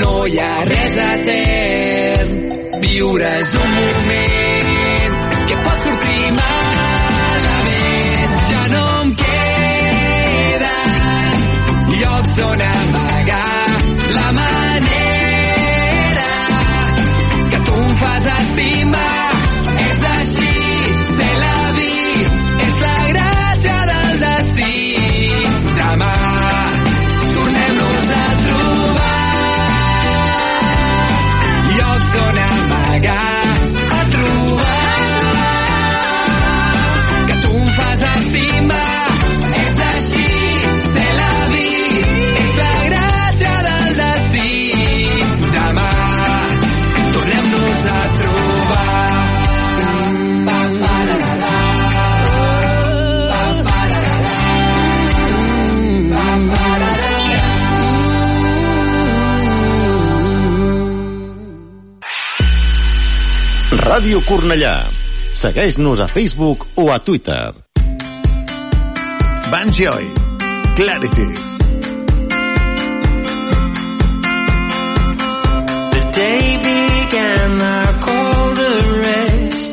no 0.00 0.26
hi 0.26 0.40
ha 0.42 0.64
res 0.68 0.98
etern, 1.04 2.34
viure 2.82 3.38
és 3.38 3.54
un 3.56 3.72
moment 3.78 4.37
Ràdio 64.18 64.26
Cornellà. 64.26 64.90
Segueix-nos 65.34 66.00
a 66.00 66.08
Facebook 66.10 66.66
o 66.74 66.90
a 66.90 66.98
Twitter. 66.98 67.54
Banjoy. 69.50 70.08
Clarity. 70.74 71.28
The 75.94 76.02
day 76.18 76.44
began 76.66 77.60
I 77.62 77.98
called 78.02 78.56
the 78.56 78.76
rest 79.06 79.67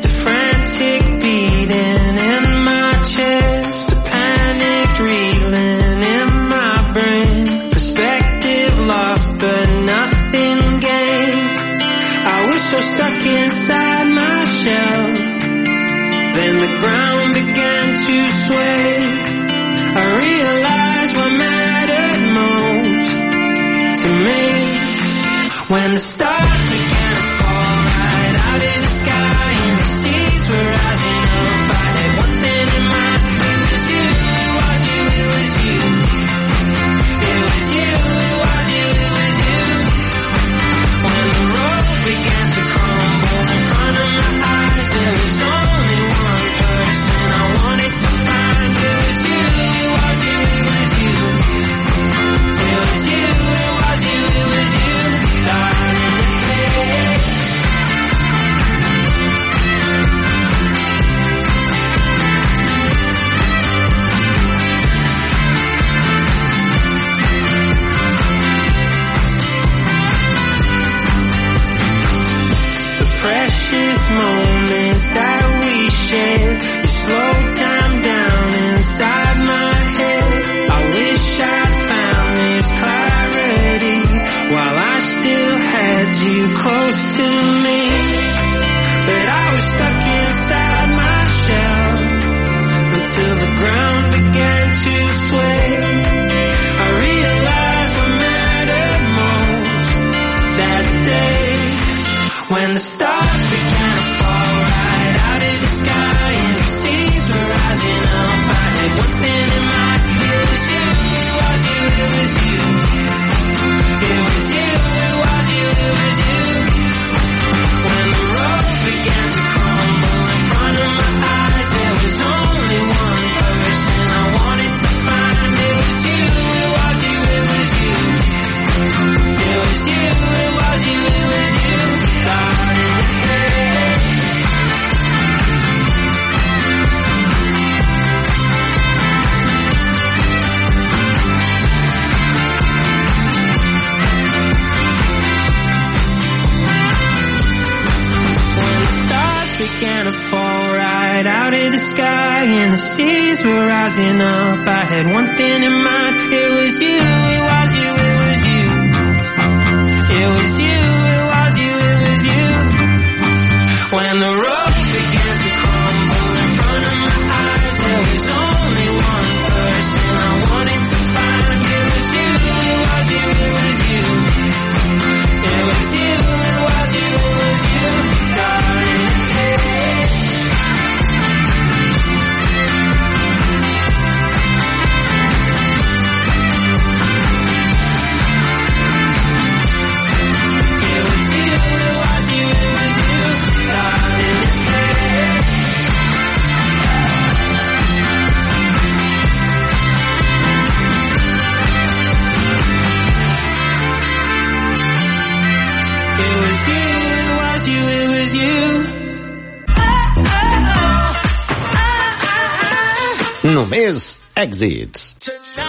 Z's. 214.56 215.65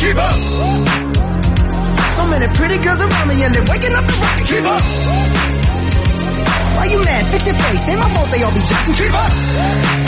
Keep 0.00 0.16
up. 0.16 0.34
So 2.16 2.26
many 2.32 2.46
pretty 2.56 2.78
girls 2.78 3.00
around 3.02 3.28
me 3.28 3.42
and 3.44 3.54
they're 3.54 3.68
waking 3.68 3.92
up 3.92 4.06
the 4.06 4.16
rocket. 4.16 4.46
Keep 4.48 4.64
up. 4.64 4.82
Why 6.76 6.84
you 6.86 7.04
mad? 7.04 7.30
Fix 7.30 7.46
your 7.46 7.54
face. 7.54 7.88
Ain't 7.88 8.00
my 8.00 8.08
fault 8.14 8.30
they 8.30 8.42
all 8.42 8.54
be 8.54 8.60
jacking. 8.60 8.94
Keep 8.94 9.12
up. 9.12 9.32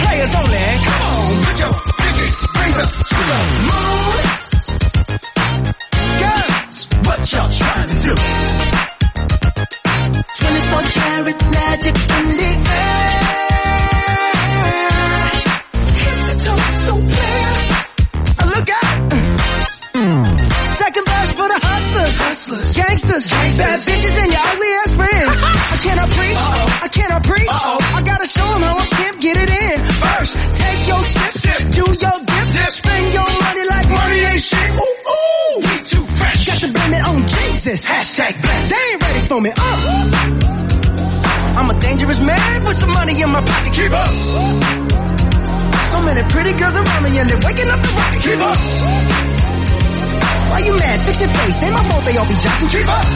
Players 0.02 0.34
only. 0.34 0.64
Come 0.86 1.02
on, 1.12 1.42
put 1.44 1.58
your 1.60 1.72
pinky 2.00 2.26
rings 2.56 2.78
up 2.82 2.88
to 2.88 3.20
the 3.28 3.38
moon. 3.68 4.22
Girls, 6.22 6.78
what 7.04 7.20
y'all 7.32 7.50
trying 7.52 7.88
to 7.92 7.96
do? 8.06 8.14
24 10.40 10.82
karat 10.96 11.40
magic 11.52 11.96
in 12.16 12.26
the 12.40 12.50
air. 12.70 13.21
Gangsters, 23.02 23.30
bad 23.58 23.80
bitches 23.80 24.22
and 24.22 24.30
your 24.32 24.40
ugly 24.42 24.68
ass 24.82 24.94
friends. 24.94 25.42
I 25.42 25.76
cannot 25.82 26.10
preach, 26.18 26.38
I 26.82 26.88
cannot 26.88 27.22
preach. 27.24 27.48
I 27.50 28.02
gotta 28.04 28.26
show 28.26 28.44
'em 28.54 28.62
how 28.62 28.78
a 28.78 28.84
pimp 28.96 29.20
get 29.20 29.36
it 29.36 29.50
in. 29.50 29.84
First, 29.84 30.36
take 30.56 30.86
your 30.88 31.02
sip, 31.02 31.70
do 31.72 31.84
your 31.92 32.18
dip, 32.24 32.70
spend 32.70 33.12
your 33.12 33.28
money 33.42 33.64
like 33.68 33.88
money 33.88 34.18
ain't 34.30 34.42
shit. 34.42 34.70
Ooh, 34.70 34.96
ooh, 35.14 35.56
we 35.58 35.76
too 35.82 36.06
fresh. 36.06 36.46
Got 36.46 36.58
to 36.60 36.68
blame 36.72 36.94
it 36.94 37.02
on 37.08 37.26
Jesus. 37.28 37.86
Hashtag 37.86 38.40
blessed. 38.42 38.70
They 38.70 38.76
ain't 38.92 39.02
ready 39.02 39.20
for 39.26 39.40
me. 39.40 39.50
Uh. 39.56 39.62
I'm 41.54 41.68
a 41.70 41.74
dangerous 41.80 42.18
man 42.20 42.64
with 42.64 42.76
some 42.76 42.90
money 42.92 43.20
in 43.20 43.30
my 43.30 43.40
pocket. 43.42 43.72
Keep 43.72 43.92
up. 43.92 44.08
So 45.92 46.00
many 46.02 46.22
pretty 46.30 46.52
girls 46.54 46.76
around 46.76 47.02
me 47.04 47.18
and 47.18 47.28
they're 47.28 47.38
waking 47.44 47.68
up 47.68 47.82
the 47.82 47.88
rocket. 47.92 48.22
Keep 48.22 48.40
up. 48.40 48.58
Why 50.52 50.58
you 50.58 50.74
mad? 50.76 51.00
Fix 51.06 51.20
your 51.22 51.30
face. 51.30 51.62
Ain't 51.62 51.72
my 51.72 51.82
fault 51.88 52.04
they 52.04 52.16
all 52.18 52.28
be 52.28 52.34
jocking. 52.34 52.70
Keep 52.70 52.86
up. 52.86 53.06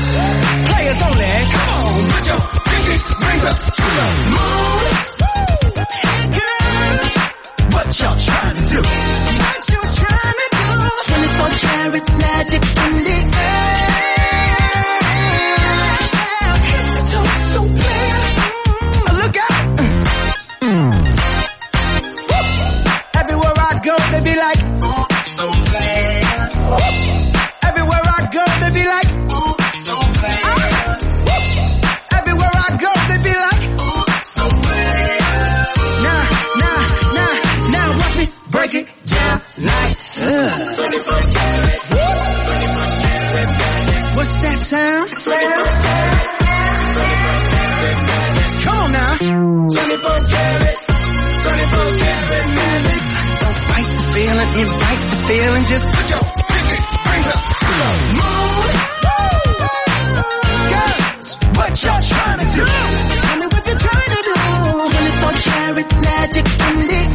Players 0.72 1.02
only. 1.02 1.32
Come 1.52 1.68
on, 1.76 2.04
put 2.12 2.24
your 2.30 2.40
pinky 2.64 2.96
rings 3.28 3.44
up 3.44 3.58
to 3.60 3.84
the 3.96 4.06
moon. 4.32 4.80
Girls, 6.36 7.12
what 7.74 7.86
y'all 8.00 8.16
trying 8.16 8.56
to 8.56 8.64
do? 8.72 8.80
What 8.80 9.62
you 9.68 9.80
trying 10.00 10.38
to 10.40 10.46
do? 10.56 10.64
24 11.12 11.52
karat 11.60 12.08
magic 12.24 12.62
in 12.64 13.04
the 13.04 13.18
air. 13.36 13.85
Invite 54.60 55.02
the 55.10 55.16
feeling. 55.28 55.64
Just 55.64 55.86
put 55.86 56.06
your 56.10 56.24
pinky 56.48 56.78
rings 57.08 57.28
up 57.34 57.42
moon. 58.16 58.66
Girls, 60.72 61.28
what 61.56 61.72
y'all 61.84 62.02
trying 62.02 62.38
to 62.38 62.48
do? 62.56 62.64
Tell 62.64 63.36
me 63.40 63.46
what 63.52 63.62
you're 63.66 63.82
trying 63.86 64.12
to 64.16 64.20
do. 64.30 64.34
24 64.96 65.32
karat 65.46 65.90
magic 66.06 66.46
in 66.68 67.05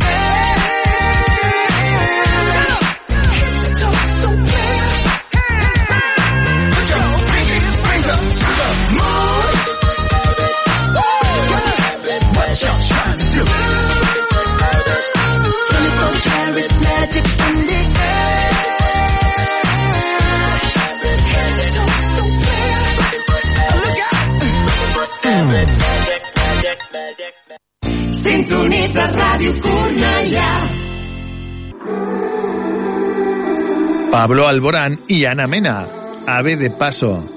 Pablo 34.22 34.47
Alborán 34.47 35.01
y 35.07 35.26
Ana 35.26 35.47
Mena. 35.47 35.88
Ave 36.28 36.55
de 36.55 36.69
paso. 36.69 37.28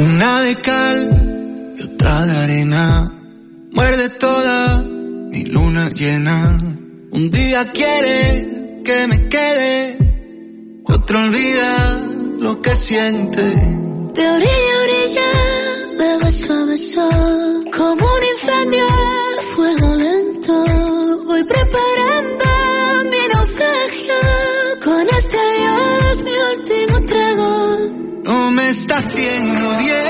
Una 0.00 0.40
de 0.40 0.56
cal 0.56 1.76
y 1.78 1.82
otra 1.84 2.26
de 2.26 2.36
arena. 2.36 3.12
Muerde 3.70 4.08
toda 4.08 4.82
mi 4.82 5.44
luna 5.44 5.88
llena. 5.90 6.58
Un 7.12 7.30
día 7.30 7.66
quiere 7.66 8.82
que 8.84 9.06
me 9.06 9.28
quede, 9.28 10.82
otro 10.86 11.20
olvida 11.20 12.00
lo 12.40 12.60
que 12.60 12.76
siente. 12.76 13.42
De 13.42 14.28
orilla 14.28 14.74
a 14.74 14.82
orilla, 14.82 15.30
de 15.98 16.24
beso 16.24 16.52
a 16.52 16.64
beso, 16.64 17.08
como 17.76 18.04
un 18.04 18.24
incendio 18.34 18.86
fuego 19.54 19.94
lento. 19.94 20.33
Voy 20.46 21.42
preparando 21.44 22.44
mi 23.10 23.28
naufragio, 23.32 24.14
con 24.84 25.08
este 25.08 25.38
adiós 25.38 26.22
mi 26.22 26.32
último 26.32 27.00
trago. 27.06 27.78
No 28.24 28.50
me 28.50 28.68
está 28.68 28.98
haciendo 28.98 29.76
bien. 29.78 30.04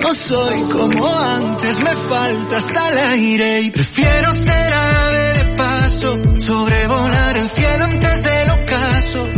No 0.00 0.14
soy 0.14 0.68
como 0.68 1.18
antes, 1.18 1.76
me 1.76 1.96
falta 2.08 2.56
hasta 2.56 2.90
el 2.92 2.98
aire 2.98 3.60
y 3.60 3.70
prefiero 3.70 4.32
ser 4.32 4.72
ave 4.72 5.34
de 5.34 5.44
paso, 5.56 6.16
sobrevolar 6.38 7.36
el 7.36 7.50
cielo 7.54 7.84
antes 7.84 8.22
del 8.22 8.50
ocaso. 8.50 9.28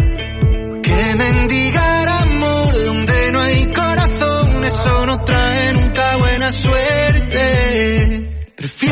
Que 0.82 1.14
mendigar 1.16 2.08
amor 2.08 2.72
donde 2.72 3.32
no 3.32 3.40
hay 3.40 3.72
corazón, 3.72 4.64
eso 4.64 5.06
no 5.06 5.24
trae 5.24 5.72
nunca 5.72 6.16
buena 6.18 6.52
suerte. 6.52 7.25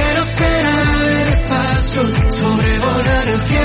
Prefiero 0.04 0.24
ser 0.24 0.66
ave 0.66 1.24
de 1.24 1.36
paso, 1.48 2.02
sobrevolar 2.30 3.28
el 3.28 3.48
cielo 3.48 3.63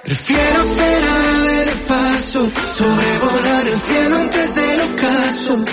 Prefiero 0.05 0.65
ser 0.65 1.09
ave 1.09 1.65
de 1.65 1.77
paso, 1.87 2.49
sobrevolar 2.77 3.67
el 3.67 3.83
cielo 3.83 4.17
antes 4.17 4.55
del 4.55 4.81
ocaso. 4.83 5.65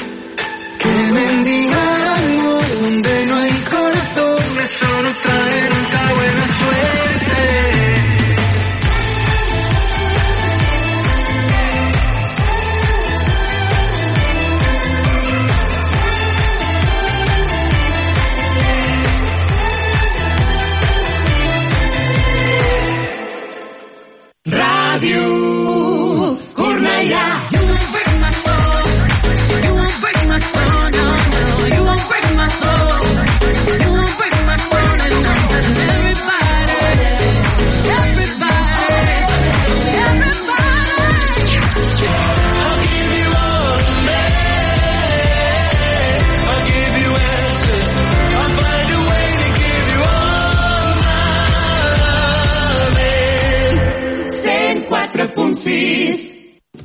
Que 0.80 1.12
mendigar 1.12 2.01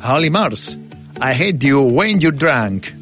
Holly 0.06 0.30
Mars, 0.30 0.78
I 1.20 1.34
hate 1.34 1.64
you 1.64 1.82
when 1.82 2.20
you're 2.20 2.30
drunk. 2.30 2.94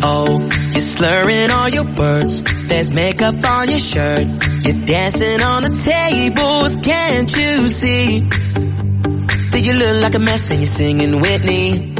Oh, 0.00 0.38
you're 0.70 0.78
slurring 0.78 1.50
all 1.50 1.68
your 1.68 1.92
words. 1.96 2.44
There's 2.68 2.92
makeup 2.92 3.34
on 3.44 3.68
your 3.68 3.80
shirt. 3.80 4.28
You're 4.62 4.84
dancing 4.84 5.42
on 5.42 5.64
the 5.64 5.74
tables. 5.74 6.76
Can't 6.76 7.36
you 7.36 7.66
see 7.66 8.20
that 8.20 9.60
you 9.64 9.72
look 9.72 10.00
like 10.00 10.14
a 10.14 10.20
mess 10.20 10.48
and 10.52 10.60
you're 10.60 10.68
singing 10.68 11.20
Whitney? 11.20 11.92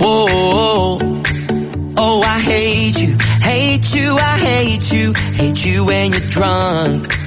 Whoa, 0.00 0.98
oh, 1.96 2.20
I 2.20 2.40
hate 2.40 3.00
you, 3.00 3.16
hate 3.42 3.94
you, 3.94 4.16
I 4.18 4.38
hate 4.40 4.92
you, 4.92 5.12
hate 5.12 5.64
you 5.64 5.86
when 5.86 6.12
you're 6.12 6.28
drunk. 6.28 7.23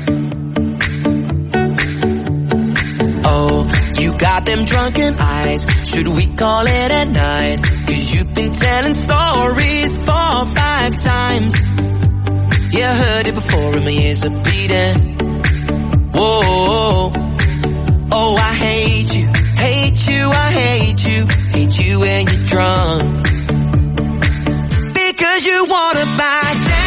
Got 4.17 4.45
them 4.45 4.65
drunken 4.65 5.15
eyes. 5.19 5.65
Should 5.83 6.07
we 6.07 6.25
call 6.27 6.65
it 6.65 6.91
a 6.91 7.05
night? 7.05 7.61
Cause 7.87 8.13
you've 8.13 8.33
been 8.33 8.51
telling 8.51 8.93
stories 8.93 9.95
four 9.95 10.31
or 10.41 10.45
five 10.45 11.01
times. 11.01 11.53
Yeah, 12.73 12.91
I 12.91 12.95
heard 12.95 13.27
it 13.27 13.35
before 13.35 13.75
and 13.75 13.85
my 13.85 13.91
ears 13.91 14.23
are 14.23 14.29
bleeding. 14.29 15.17
Whoa, 16.13 17.11
oh, 18.11 18.35
I 18.37 18.53
hate 18.55 19.15
you, 19.15 19.27
hate 19.55 20.07
you, 20.07 20.29
I 20.29 20.51
hate 20.51 21.07
you, 21.07 21.27
hate 21.51 21.79
you 21.79 21.99
when 21.99 22.27
you're 22.27 22.45
drunk. 22.45 23.23
Because 24.93 25.45
you 25.45 25.65
wanna 25.69 26.05
buy 26.17 26.86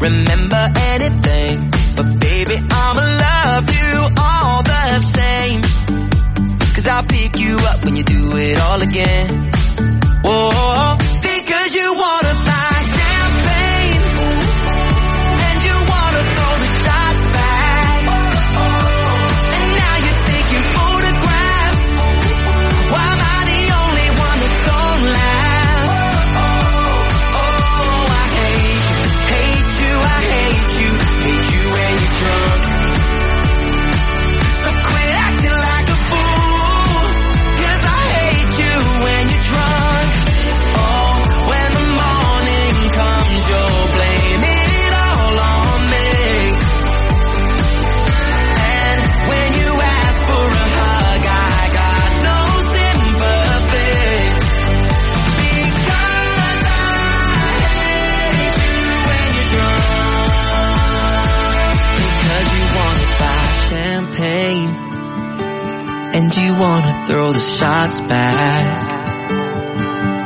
remember 0.00 0.62
anything. 0.94 1.70
But 1.96 2.20
baby, 2.20 2.56
I'ma 2.70 3.04
love 3.26 3.66
you 3.78 3.94
all 4.18 4.62
the 4.62 5.00
same. 5.16 5.60
Cause 6.74 6.86
I'll 6.86 7.04
pick 7.04 7.38
you 7.38 7.58
up 7.58 7.84
when 7.84 7.96
you 7.96 8.04
do 8.04 8.36
it 8.36 8.58
all 8.60 8.80
again. 8.82 9.50
Whoa, 10.24 10.96
because 11.22 11.74
you 11.74 11.94
wanna 11.94 12.34
wanna 66.58 67.04
throw 67.06 67.32
the 67.32 67.38
shots 67.38 68.00
back. 68.00 69.30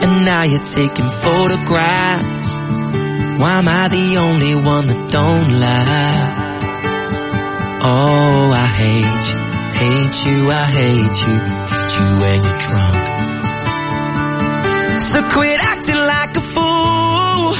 And 0.02 0.24
now 0.24 0.42
you're 0.42 0.64
taking 0.64 1.08
photographs. 1.24 2.56
Why 3.40 3.58
am 3.58 3.68
I 3.68 3.88
the 3.88 4.16
only 4.16 4.54
one 4.54 4.86
that 4.86 5.10
don't 5.10 5.60
laugh? 5.60 6.52
Oh, 7.84 8.52
I 8.54 8.66
hate 8.82 9.24
you, 9.30 9.38
hate 9.82 10.18
you, 10.26 10.50
I 10.50 10.64
hate 10.78 11.18
you, 11.24 11.36
hate 11.72 11.92
you 11.98 12.08
when 12.22 12.38
you're 12.44 12.60
drunk. 12.66 13.02
So 15.10 15.18
quit 15.34 15.58
acting 15.60 16.02
like 16.14 16.36
a 16.36 16.44
fool, 16.54 17.54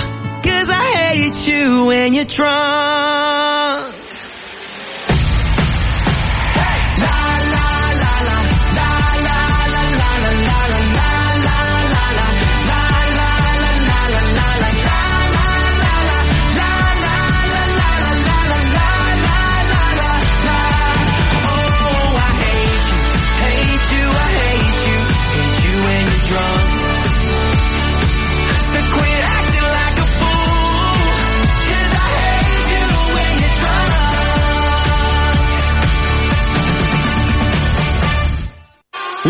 cause 0.47 0.71
I 0.71 0.85
hate 0.97 1.41
you 1.49 1.87
when 1.87 2.15
you're 2.15 2.25
drunk. 2.25 3.92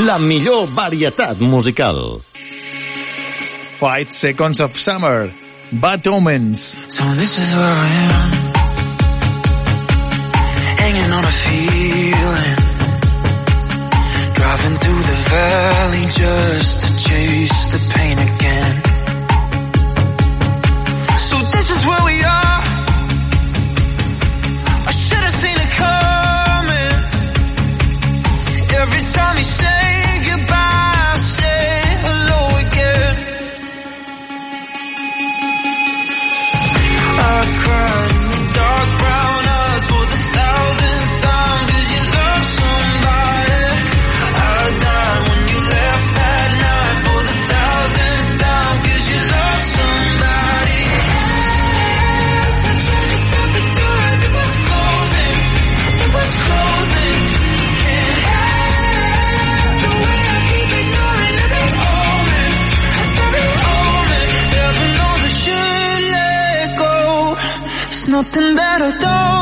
la 0.05 0.19
millor 0.19 0.67
varietat 0.67 1.39
musical. 1.41 2.21
Five 3.79 4.13
Seconds 4.13 4.61
of 4.61 4.79
Summer, 4.79 5.33
Bad 5.73 6.07
Omens. 6.07 6.61
So 6.89 7.03
this 7.15 7.39
is 7.39 7.55
where 7.55 7.65
I 7.65 7.89
am, 8.09 8.31
hanging 10.79 11.13
on 11.13 11.25
a 11.25 11.35
feeling, 11.45 12.57
driving 14.35 14.79
through 14.79 15.03
the 15.11 15.19
valley 15.31 16.07
just 16.11 16.81
to 16.81 16.89
chase 16.97 17.67
the 17.73 17.79
pain 17.95 18.19
again. 18.19 18.32
Something 68.23 68.55
that 68.55 68.81
I 68.83 68.91
don't 69.01 69.42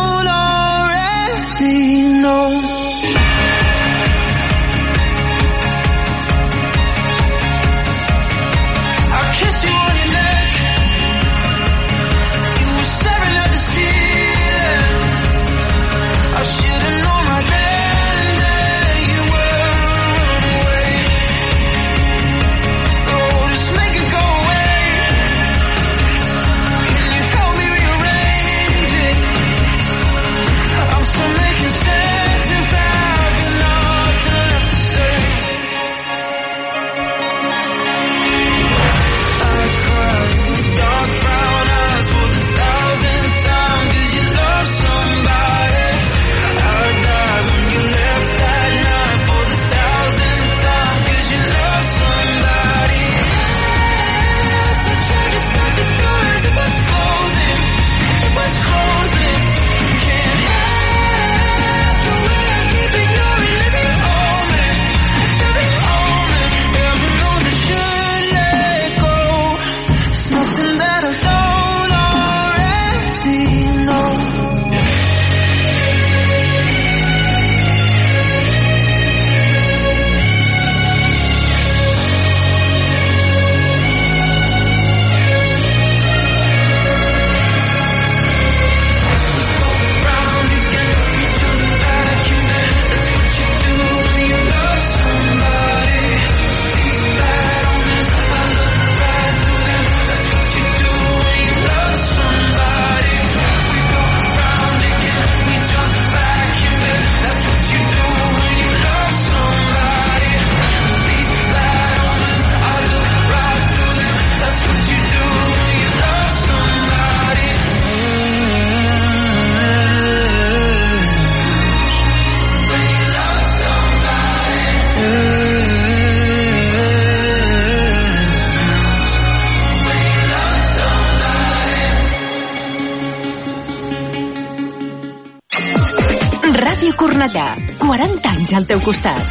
40 138.50 138.56
anys 138.56 138.56
al 138.56 138.66
teu 138.66 138.80
costat. 138.80 139.22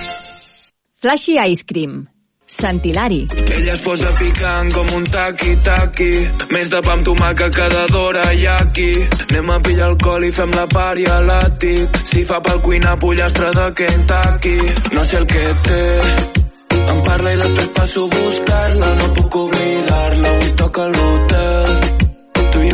Flashy 1.02 1.38
Ice 1.52 1.64
Cream. 1.66 2.08
Santilari. 2.46 3.28
Ella 3.54 3.74
es 3.74 3.82
posa 3.86 4.12
picant 4.18 4.72
com 4.74 4.88
un 4.98 5.04
taqui-taqui. 5.06 6.14
Més 6.50 6.72
de 6.72 6.82
pa 6.82 6.96
amb 6.96 7.06
tomàquet 7.06 7.54
cada 7.54 7.86
d'hora 7.92 8.24
i 8.34 8.48
aquí. 8.48 8.90
Anem 9.28 9.52
a 9.52 9.60
pillar 9.60 9.92
alcohol 9.92 10.26
i 10.26 10.32
fem 10.32 10.56
la 10.58 10.66
pari 10.66 11.06
a 11.06 11.20
l'àtic 11.28 12.02
Si 12.10 12.26
fa 12.26 12.42
pel 12.42 12.62
cuinar 12.66 12.98
pollastre 13.00 13.52
de 13.60 13.68
Kentucky. 13.82 14.58
No 14.96 15.04
sé 15.04 15.22
el 15.22 15.28
que 15.30 15.46
té. 15.68 15.84
Em 16.80 17.04
parla 17.06 17.36
i 17.36 17.40
després 17.44 17.72
passo 17.78 18.08
a 18.08 18.16
buscar-la. 18.18 18.96
No 19.04 19.14
puc 19.20 19.40
oblidar-la, 19.46 20.36
avui 20.36 20.54
toca 20.64 20.90
l'hotel 20.96 21.99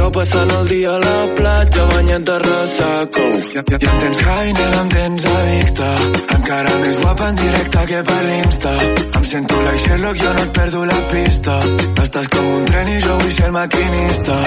Jo 0.06 0.12
passant 0.14 0.52
el 0.54 0.68
dia 0.70 0.90
a 0.94 0.98
la 1.02 1.14
platja 1.38 1.84
banyat 1.92 2.26
de 2.26 2.34
ressaca 2.42 3.22
ja, 3.54 3.62
ja, 3.72 3.78
ja. 3.84 3.90
Em 3.94 4.02
tens 4.04 4.20
Heiner, 4.26 4.68
em 4.80 4.92
tens 4.92 5.26
addicte. 5.32 5.88
Encara 6.36 6.74
més 6.84 7.00
guapa 7.00 7.30
en 7.32 7.40
directe 7.40 7.86
que 7.92 8.02
per 8.10 8.20
l'Insta. 8.26 8.74
Em 9.20 9.26
sento 9.32 9.64
like 9.64 9.82
Sherlock, 9.86 10.20
jo 10.22 10.36
no 10.36 10.44
et 10.44 10.54
perdo 10.60 10.84
la 10.92 11.00
pista. 11.16 11.58
Estàs 12.04 12.30
com 12.36 12.52
un 12.52 12.70
tren 12.70 12.94
i 12.94 13.00
jo 13.08 13.18
vull 13.24 13.34
ser 13.40 13.50
el 13.50 13.58
maquinista. 13.58 14.38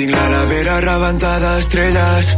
Tinc 0.00 0.16
la 0.16 0.24
nevera 0.38 0.80
rebentada 0.88 1.52
d'estrelles 1.58 2.32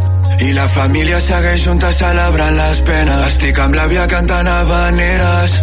i 0.48 0.52
la 0.58 0.66
família 0.80 1.22
segueix 1.30 1.70
junta 1.70 1.94
celebrant 2.02 2.60
les 2.64 2.84
penes. 2.90 3.24
Estic 3.30 3.64
amb 3.68 3.78
l'àvia 3.78 4.10
cantant 4.10 4.54
habaneres 4.56 5.58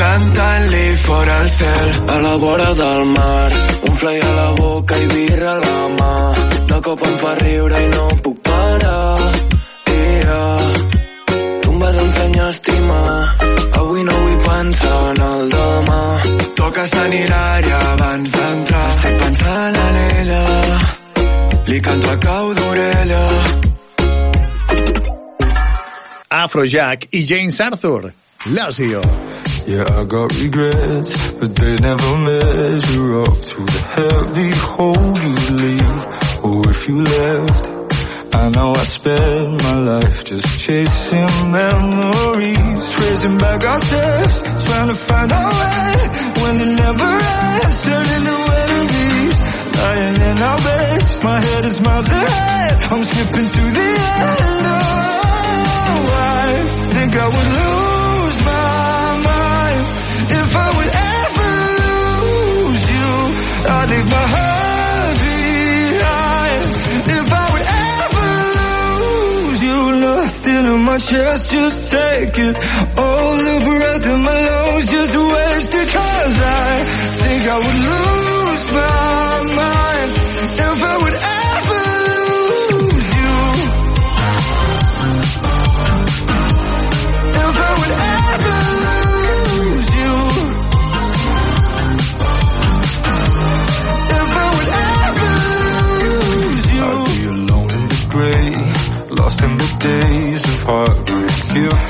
cantant-li 0.00 0.96
fora 1.06 1.38
al 1.38 1.48
cel. 1.48 1.88
A 2.14 2.18
la 2.26 2.36
vora 2.36 2.72
del 2.82 3.04
mar 3.16 3.50
un 3.88 3.94
fly 4.00 4.18
a 4.20 4.32
la 4.40 4.50
boca 4.62 4.96
i 4.96 5.06
birra 5.14 5.52
a 5.52 5.60
la 5.66 5.80
mà. 5.98 6.14
De 6.72 6.80
cop 6.88 7.06
em 7.08 7.16
fa 7.22 7.34
riure 7.44 7.82
i 7.86 7.88
no 7.96 8.06
puc 8.22 8.42
parar. 8.42 9.32
Yeah. 9.92 10.72
tu 11.62 11.70
em 11.70 11.78
vas 11.78 11.96
ensenyar 12.04 12.46
a 12.46 12.50
estimar 12.50 13.52
avui 13.92 14.04
no 14.04 14.12
vull 14.12 14.38
pensar 14.46 15.00
en 15.10 15.20
el 15.28 15.50
demà. 15.52 16.02
Toca 16.60 16.84
Sant 16.86 17.12
Hilari 17.18 17.72
abans 17.78 18.30
d'entrar. 18.36 18.86
Estic 18.92 19.18
pensant 19.22 19.78
en 19.84 20.00
ella. 20.04 20.44
Li 21.68 21.80
canto 21.88 22.12
a 22.12 22.18
cau 22.26 22.54
d'orella. 22.58 23.22
Afrojack 26.42 27.08
i 27.12 27.24
James 27.28 27.60
Arthur. 27.60 28.12
Lazio. 28.56 29.02
Yeah, 29.64 29.84
I 29.86 30.04
got 30.04 30.34
regrets, 30.42 31.32
but 31.32 31.54
they 31.54 31.76
never 31.78 32.16
measure 32.18 33.22
up 33.22 33.38
to 33.40 33.58
the 33.64 33.80
heavy 33.94 34.50
hole 34.50 35.14
you 35.22 35.34
leave. 35.62 36.02
Oh, 36.44 36.68
if 36.68 36.88
you 36.88 37.00
left, 37.00 38.34
I 38.34 38.50
know 38.50 38.72
I'd 38.72 38.86
spend 38.86 39.62
my 39.62 39.74
life 39.78 40.24
just 40.24 40.60
chasing 40.60 41.52
memories, 41.52 42.90
tracing 42.90 43.38
back 43.38 43.62
our 43.64 43.78
steps, 43.78 44.64
trying 44.64 44.88
to 44.88 44.96
find 44.96 45.30
our 45.32 45.50
way 45.50 45.94
when 46.42 46.54
it 46.60 46.72
never 46.82 47.10
ends, 47.22 47.82
turning 47.84 48.24
to 48.26 48.36
enemies, 48.66 49.36
lying 49.78 50.16
in 50.16 50.38
our 50.42 50.58
beds. 50.58 51.22
My 51.22 51.38
head 51.40 51.64
is 51.64 51.80
miles 51.80 52.08
ahead, 52.08 52.82
I'm 52.90 53.04
slipping 53.04 53.46
to 53.46 53.62
the 53.78 53.88
end. 54.26 54.66
Oh, 55.94 56.06
I 56.18 56.92
think 56.94 57.16
I 57.16 57.28
would 57.28 57.46
lose 57.46 58.01
my 70.92 70.98
chest, 70.98 71.50
just 71.50 71.90
take 71.90 72.36
it. 72.36 72.54
All 72.98 73.32
the 73.32 73.56
breath 73.64 74.04
in 74.12 74.20
my 74.20 74.40
lungs, 74.48 74.86
just 74.88 75.16
waste 75.16 75.74
it. 75.74 75.88
Cause 75.88 76.38
I 76.44 76.84
think 77.16 77.42
I 77.48 77.56
would 77.64 77.80
lose 77.88 78.66
my 78.76 79.36
mind 79.56 80.12
if 80.68 80.82
I 80.92 80.96
would 81.02 81.21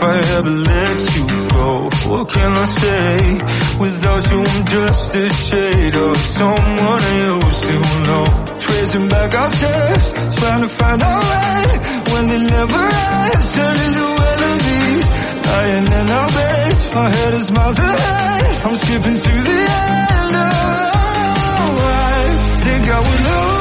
I 0.04 0.18
ever 0.36 0.50
let 0.50 0.98
you 1.16 1.24
go, 1.48 1.90
what 2.10 2.28
can 2.28 2.50
I 2.52 2.66
say? 2.66 3.78
Without 3.78 4.22
you, 4.30 4.40
I'm 4.42 4.64
just 4.66 5.14
a 5.14 5.28
shade 5.28 5.94
of 5.94 6.16
someone 6.16 7.00
I 7.12 7.14
used 7.30 7.62
to 7.62 7.74
know. 8.06 8.24
Tracing 8.58 9.08
back 9.08 9.34
our 9.34 9.48
steps, 9.48 10.12
trying 10.40 10.62
to 10.62 10.68
find 10.68 11.02
our 11.02 11.20
way 11.30 11.62
when 12.12 12.24
it 12.36 12.42
never 12.50 12.82
ends, 12.82 13.54
turning 13.54 13.94
to 13.94 14.06
enemies. 14.32 15.06
Lying 15.46 15.86
in 15.86 16.10
our 16.10 16.28
beds, 16.28 16.94
my 16.94 17.08
head 17.08 17.34
is 17.34 17.50
miles 17.52 17.76
ahead. 17.78 18.66
I'm 18.66 18.76
skipping 18.76 19.14
to 19.14 19.32
the 19.48 19.58
end. 19.70 20.34
Oh, 21.62 21.78
I 21.78 22.58
think 22.60 22.88
I 22.88 22.98
would 22.98 23.20
lose 23.20 23.51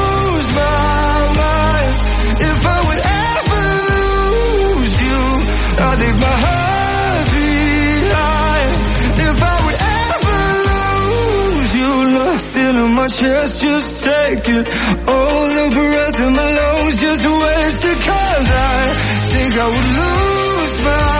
In 12.74 12.94
my 12.94 13.06
chest, 13.06 13.60
just 13.62 14.02
take 14.02 14.48
it. 14.48 14.66
All 15.06 15.44
the 15.56 15.70
breath 15.74 16.20
in 16.26 16.32
my 16.34 16.50
lungs, 16.58 17.00
just 17.00 17.26
waste 17.26 17.84
it. 17.84 17.98
Cause 18.00 18.48
I 18.50 18.94
think 19.30 19.58
I 19.58 19.68
would 19.68 19.88
lose 20.00 20.82
my 20.82 21.11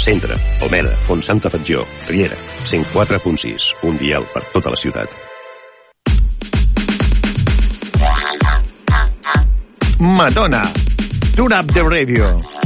Centre, 0.00 0.36
Almeda, 0.60 0.90
Font 1.06 1.22
Santa 1.22 1.50
Fatjó, 1.50 1.84
Riera, 2.08 2.36
104.6, 2.64 3.74
un 3.82 3.98
dial 3.98 4.26
per 4.32 4.44
tota 4.52 4.70
la 4.70 4.76
ciutat. 4.76 5.10
Madonna. 10.00 10.62
Turn 11.36 11.52
up 11.52 11.66
the 11.72 11.84
radio. 11.84 12.59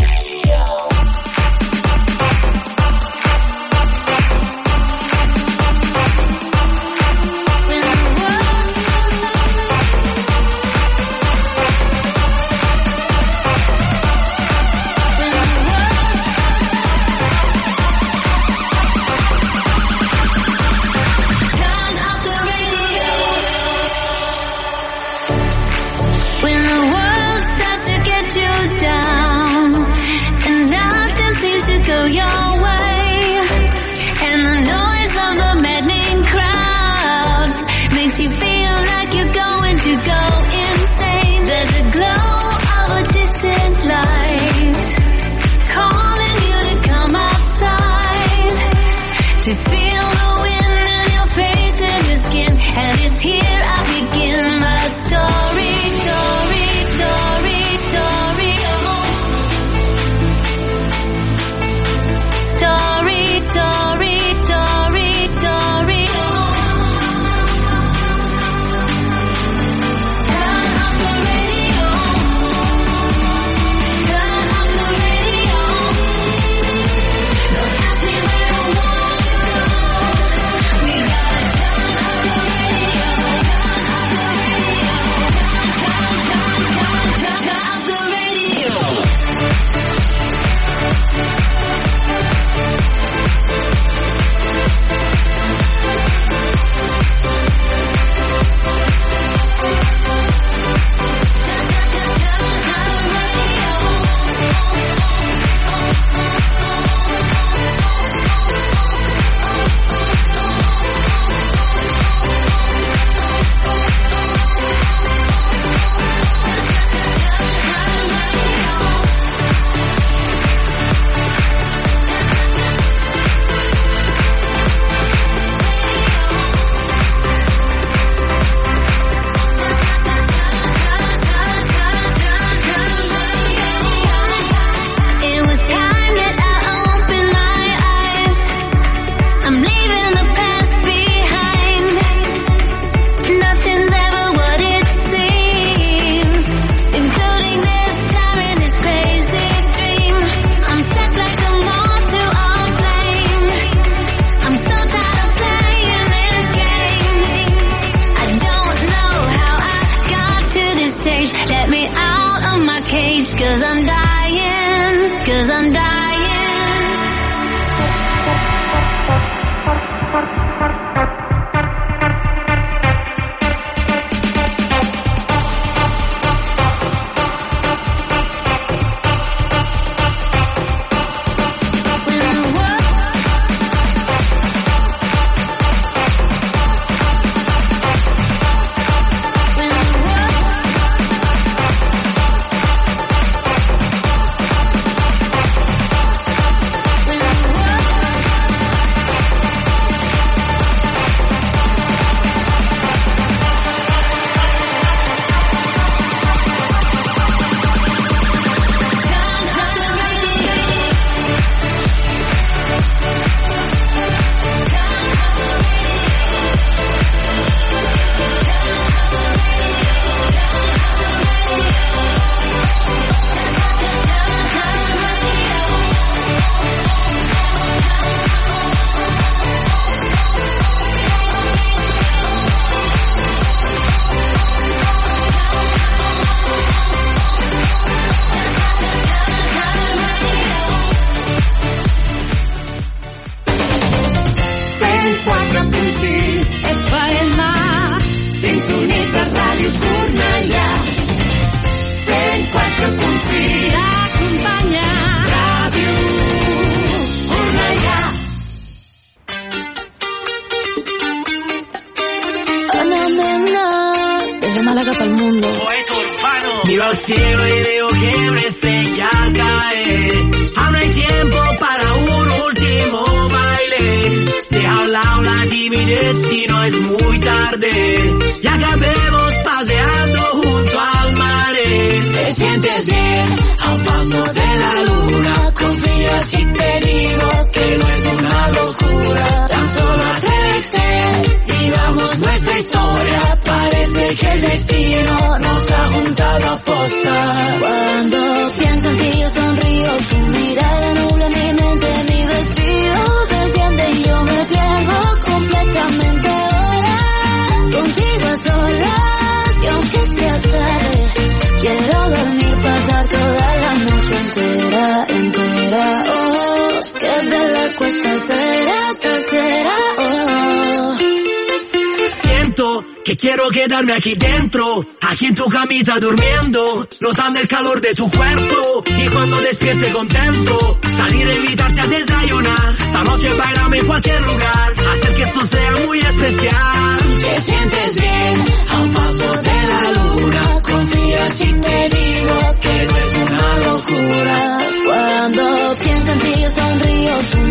Quiero 323.24 323.48
quedarme 323.48 323.94
aquí 323.94 324.14
dentro, 324.16 324.86
aquí 325.00 325.24
en 325.24 325.34
tu 325.34 325.46
camita 325.46 325.98
durmiendo, 325.98 326.86
notando 327.00 327.40
el 327.40 327.48
calor 327.48 327.80
de 327.80 327.94
tu 327.94 328.10
cuerpo 328.10 328.84
y 328.98 329.08
cuando 329.08 329.38
despierte 329.40 329.90
contento, 329.92 330.78
salir 330.90 331.26
a 331.26 331.34
invitarte 331.34 331.80
a 331.80 331.86
desayunar, 331.86 332.76
esta 332.82 333.04
noche 333.04 333.32
bailame 333.32 333.78
en 333.78 333.86
cualquier 333.86 334.20
lugar, 334.20 334.74
hacer 334.92 335.14
que 335.14 335.22
esto 335.22 335.46
sea 335.46 335.70
muy 335.86 335.98
especial. 336.00 336.98
Te 337.20 337.40
sientes 337.40 337.96
bien 337.96 338.44
a 338.68 338.80
un 338.82 338.90
paso 338.92 339.32
de 339.40 339.62
la 339.70 340.02
luna, 340.04 340.60
confía 340.60 341.30
si 341.30 341.44
te 341.44 341.88
digo 341.96 342.34
que 342.60 342.86
no 342.86 342.96
es 342.98 343.14
una 343.14 343.58
locura. 343.66 344.58
Cuando 344.84 345.76
pienso 345.82 346.12
en 346.12 346.18
ti 346.18 346.42
yo 346.42 346.50
sonrío, 346.50 347.43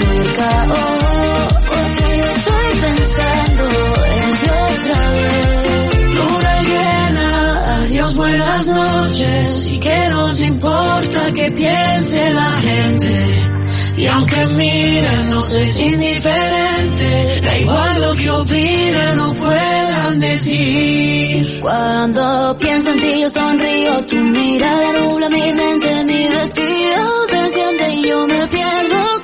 cerca. 0.00 0.66
Oh, 0.68 1.48
porque 1.68 2.18
yo 2.18 2.30
estoy 2.38 2.80
pensando 2.80 3.64
en 4.06 4.28
ti 4.38 4.46
otra 4.70 5.10
vez. 5.10 6.14
Luna 6.14 6.54
llena, 6.62 7.74
adiós, 7.76 8.16
buenas 8.16 8.68
noches. 8.68 9.66
Y 9.72 9.78
que 9.78 10.08
nos 10.08 10.40
importa 10.40 11.32
que 11.32 11.50
piense 11.52 12.32
la 12.32 12.50
gente. 12.60 13.52
Y 13.96 14.06
aunque 14.06 14.46
miren, 14.46 15.30
no 15.30 15.40
es 15.40 15.80
indiferente. 15.80 17.40
Da 17.42 17.58
igual 17.58 18.00
lo 18.00 18.14
que 18.14 18.30
opinen 18.30 19.18
o 19.20 19.34
puedan 19.34 20.18
decir. 20.18 21.60
Cuando 21.60 22.56
pienso 22.58 22.90
en 22.90 22.98
ti 22.98 23.20
yo 23.20 23.30
sonrío, 23.30 24.04
tu 24.06 24.16
mirada 24.16 24.92
nubla 24.98 25.28
mi 25.28 25.52
mente, 25.52 26.04
mi 26.04 26.28
vestido 26.28 27.26
desciende 27.30 27.92
y 27.92 28.08
yo 28.08 28.26
me 28.26 28.46
pierdo 28.48 29.21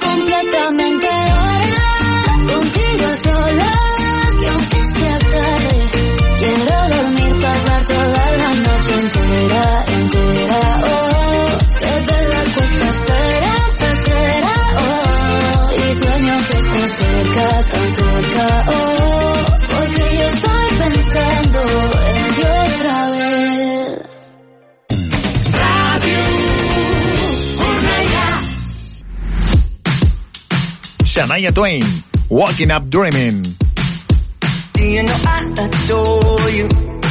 Shania 31.19 31.53
Twain, 31.53 31.83
Walking 32.31 32.71
Up 32.71 32.89
Dreaming. 32.89 33.43
Do 33.43 34.85
you 34.85 35.03
know 35.03 35.17
I 35.27 35.51
adore 35.67 36.51
you? 36.51 36.69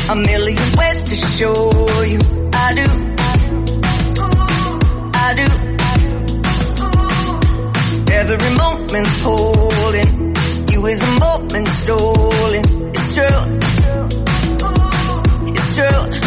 A 0.09 0.15
million 0.15 0.63
ways 0.77 1.03
to 1.03 1.15
show 1.15 2.03
you. 2.03 2.19
I 2.53 2.73
do. 2.73 2.85
I 5.13 5.33
do. 5.35 5.47
Every 8.13 8.55
moment's 8.55 9.21
holding. 9.23 10.35
You 10.71 10.85
is 10.85 11.01
a 11.01 11.19
moment 11.19 11.67
stolen. 11.67 12.63
It's 12.95 13.13
true. 13.13 13.59
It's 15.51 15.75
true. 15.75 16.26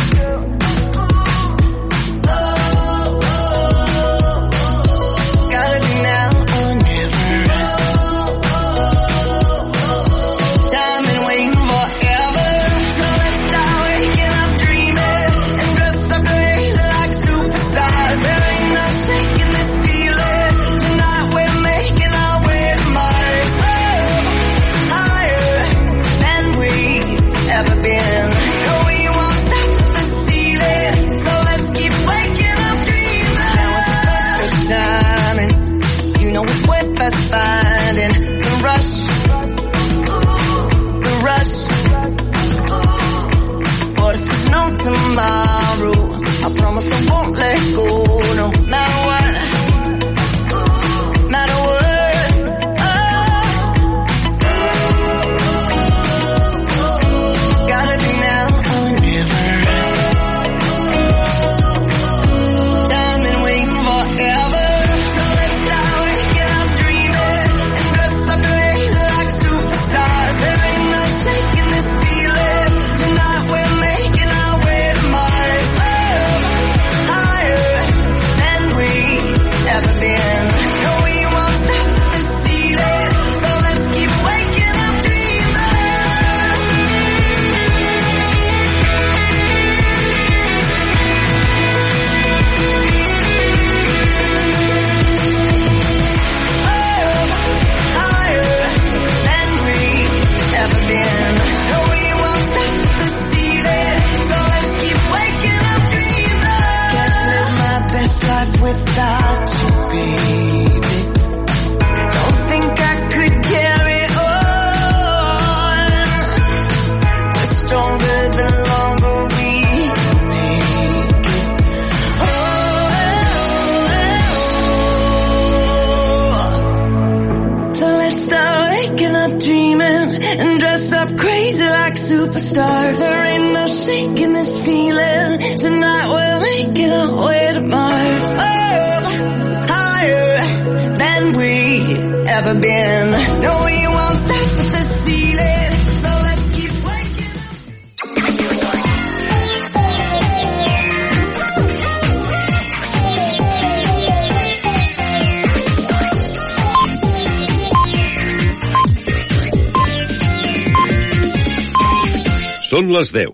les 163.01 163.13
10. 163.13 163.31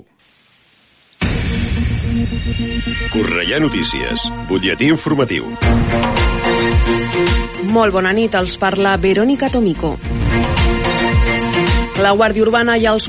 Correia 3.11 3.59
Notícies, 3.59 4.23
butlletí 4.47 4.87
informatiu. 4.95 5.49
Molt 7.75 7.93
bona 7.97 8.13
nit, 8.15 8.35
els 8.39 8.55
parla 8.63 8.95
Verónica 9.03 9.51
Tomico. 9.51 9.97
La 11.99 12.13
Guàrdia 12.15 12.45
Urbana 12.47 12.77
i 12.79 12.87
els 12.87 13.05